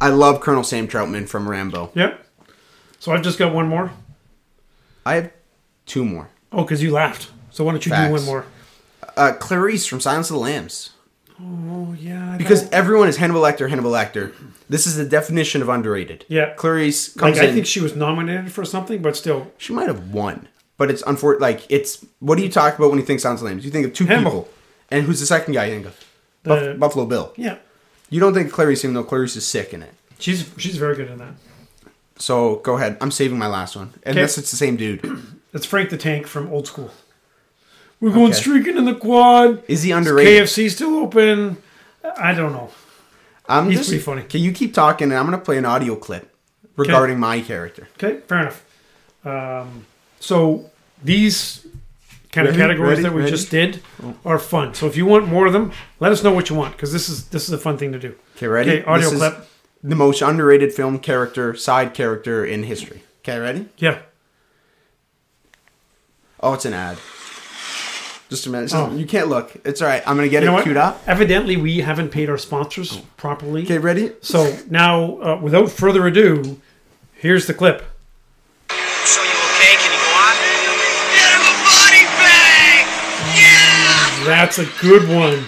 [0.00, 1.90] I love Colonel Sam Trautman from Rambo.
[1.94, 2.23] Yep.
[3.04, 3.90] So I've just got one more.
[5.04, 5.30] I have
[5.84, 6.30] two more.
[6.50, 7.30] Oh, because you laughed.
[7.50, 8.08] So why don't you Facts.
[8.08, 8.46] do one more?
[9.14, 10.90] Uh, Clarice from Silence of the Lambs.
[11.38, 12.32] Oh yeah.
[12.32, 14.32] I Because don't- everyone is Hannibal Lecter, Hannibal Lecter.
[14.70, 16.24] This is the definition of underrated.
[16.28, 16.54] Yeah.
[16.54, 20.08] Clarice like comes I think she was nominated for something, but still, she might have
[20.10, 20.48] won,
[20.78, 21.42] but it's unfortunate.
[21.42, 23.66] Like it's what do you talk about when you think Silence of the Lambs?
[23.66, 24.30] You think of two Hannibal.
[24.30, 24.48] people,
[24.90, 26.00] and who's the second guy you think of?
[26.44, 27.34] Buff- Buffalo Bill.
[27.36, 27.56] yeah,
[28.08, 29.92] You don't think Clarice, even though Clarice is sick in it.
[30.18, 31.34] she's she's very good in that.
[32.24, 32.96] So go ahead.
[33.02, 35.02] I'm saving my last one, unless it's the same dude.
[35.52, 36.90] That's Frank the Tank from Old School.
[38.00, 38.40] We're going Okay.
[38.40, 39.62] streaking in the quad.
[39.68, 40.44] Is he underrated?
[40.44, 41.58] KFC still open?
[42.16, 42.70] I don't know.
[43.46, 44.22] I'm He's just, pretty funny.
[44.22, 45.10] Can you keep talking?
[45.10, 46.34] And I'm going to play an audio clip
[46.76, 47.88] regarding my character.
[48.02, 48.64] Okay, fair enough.
[49.26, 49.84] Um,
[50.18, 50.70] so
[51.02, 51.66] these
[52.32, 52.62] kind of Ready?
[52.62, 53.02] categories Ready?
[53.02, 53.30] that we Ready?
[53.32, 53.82] just did
[54.24, 54.72] are fun.
[54.72, 57.10] So if you want more of them, let us know what you want because this
[57.10, 58.14] is this is a fun thing to do.
[58.36, 58.70] Okay, ready?
[58.70, 59.48] Okay, audio This is clip.
[59.86, 63.02] The most underrated film character, side character in history.
[63.20, 63.68] Okay, ready?
[63.76, 63.98] Yeah.
[66.40, 66.96] Oh, it's an ad.
[68.30, 68.70] Just a minute.
[68.70, 68.94] Just- Oh.
[68.96, 69.52] You can't look.
[69.64, 70.02] It's all right.
[70.06, 70.62] I'm going to get You it what?
[70.64, 71.02] queued up.
[71.06, 73.64] Evidently, we haven't paid our sponsors properly.
[73.64, 74.12] Okay, ready?
[74.22, 76.58] So now, uh, without further ado,
[77.12, 77.80] here's the clip.
[78.70, 79.76] So you okay?
[79.76, 80.34] Can you go on?
[81.12, 82.86] Get him a body bag!
[83.36, 84.24] Yeah!
[84.24, 85.44] That's a good one.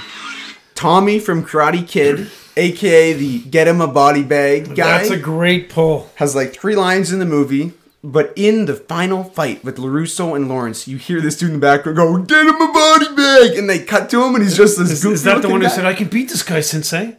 [0.74, 5.68] Tommy from Karate Kid, aka the Get Him a Body Bag guy, That's a great
[5.68, 6.11] pull.
[6.16, 7.72] has like three lines in the movie.
[8.04, 11.61] But in the final fight with LaRusso and Lawrence, you hear this dude in the
[11.61, 13.59] background go, Get him a body bag!
[13.59, 15.61] And they cut to him and he's just this Is, goofy is that the one
[15.61, 17.16] who said, "I can beat this guy, Sensei"?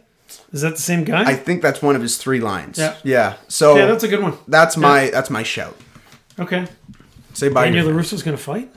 [0.52, 1.24] Is that the same guy?
[1.24, 2.78] I think that's one of his three lines.
[2.78, 2.96] Yeah.
[3.04, 3.36] Yeah.
[3.48, 4.38] So yeah, that's a good one.
[4.46, 5.76] that's my that's my shout.
[6.38, 6.66] Okay.
[7.34, 7.64] Say bye.
[7.64, 8.72] Daniel LaRusso's going to fight.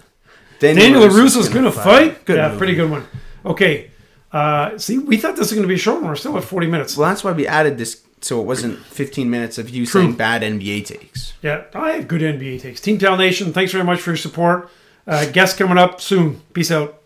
[0.59, 2.25] Daniel, Daniel LaRusso's LaRusso's going to fight.
[2.25, 2.57] Good yeah, movie.
[2.57, 3.07] pretty good one.
[3.45, 3.90] Okay.
[4.31, 6.03] Uh, see, we thought this was going to be short.
[6.03, 6.95] We're still at 40 minutes.
[6.95, 10.01] Well, that's why we added this so it wasn't 15 minutes of you True.
[10.01, 11.33] saying bad NBA takes.
[11.41, 12.79] Yeah, I have good NBA takes.
[12.79, 14.69] Team Town Nation, thanks very much for your support.
[15.07, 16.41] Uh, guests coming up soon.
[16.53, 17.00] Peace out.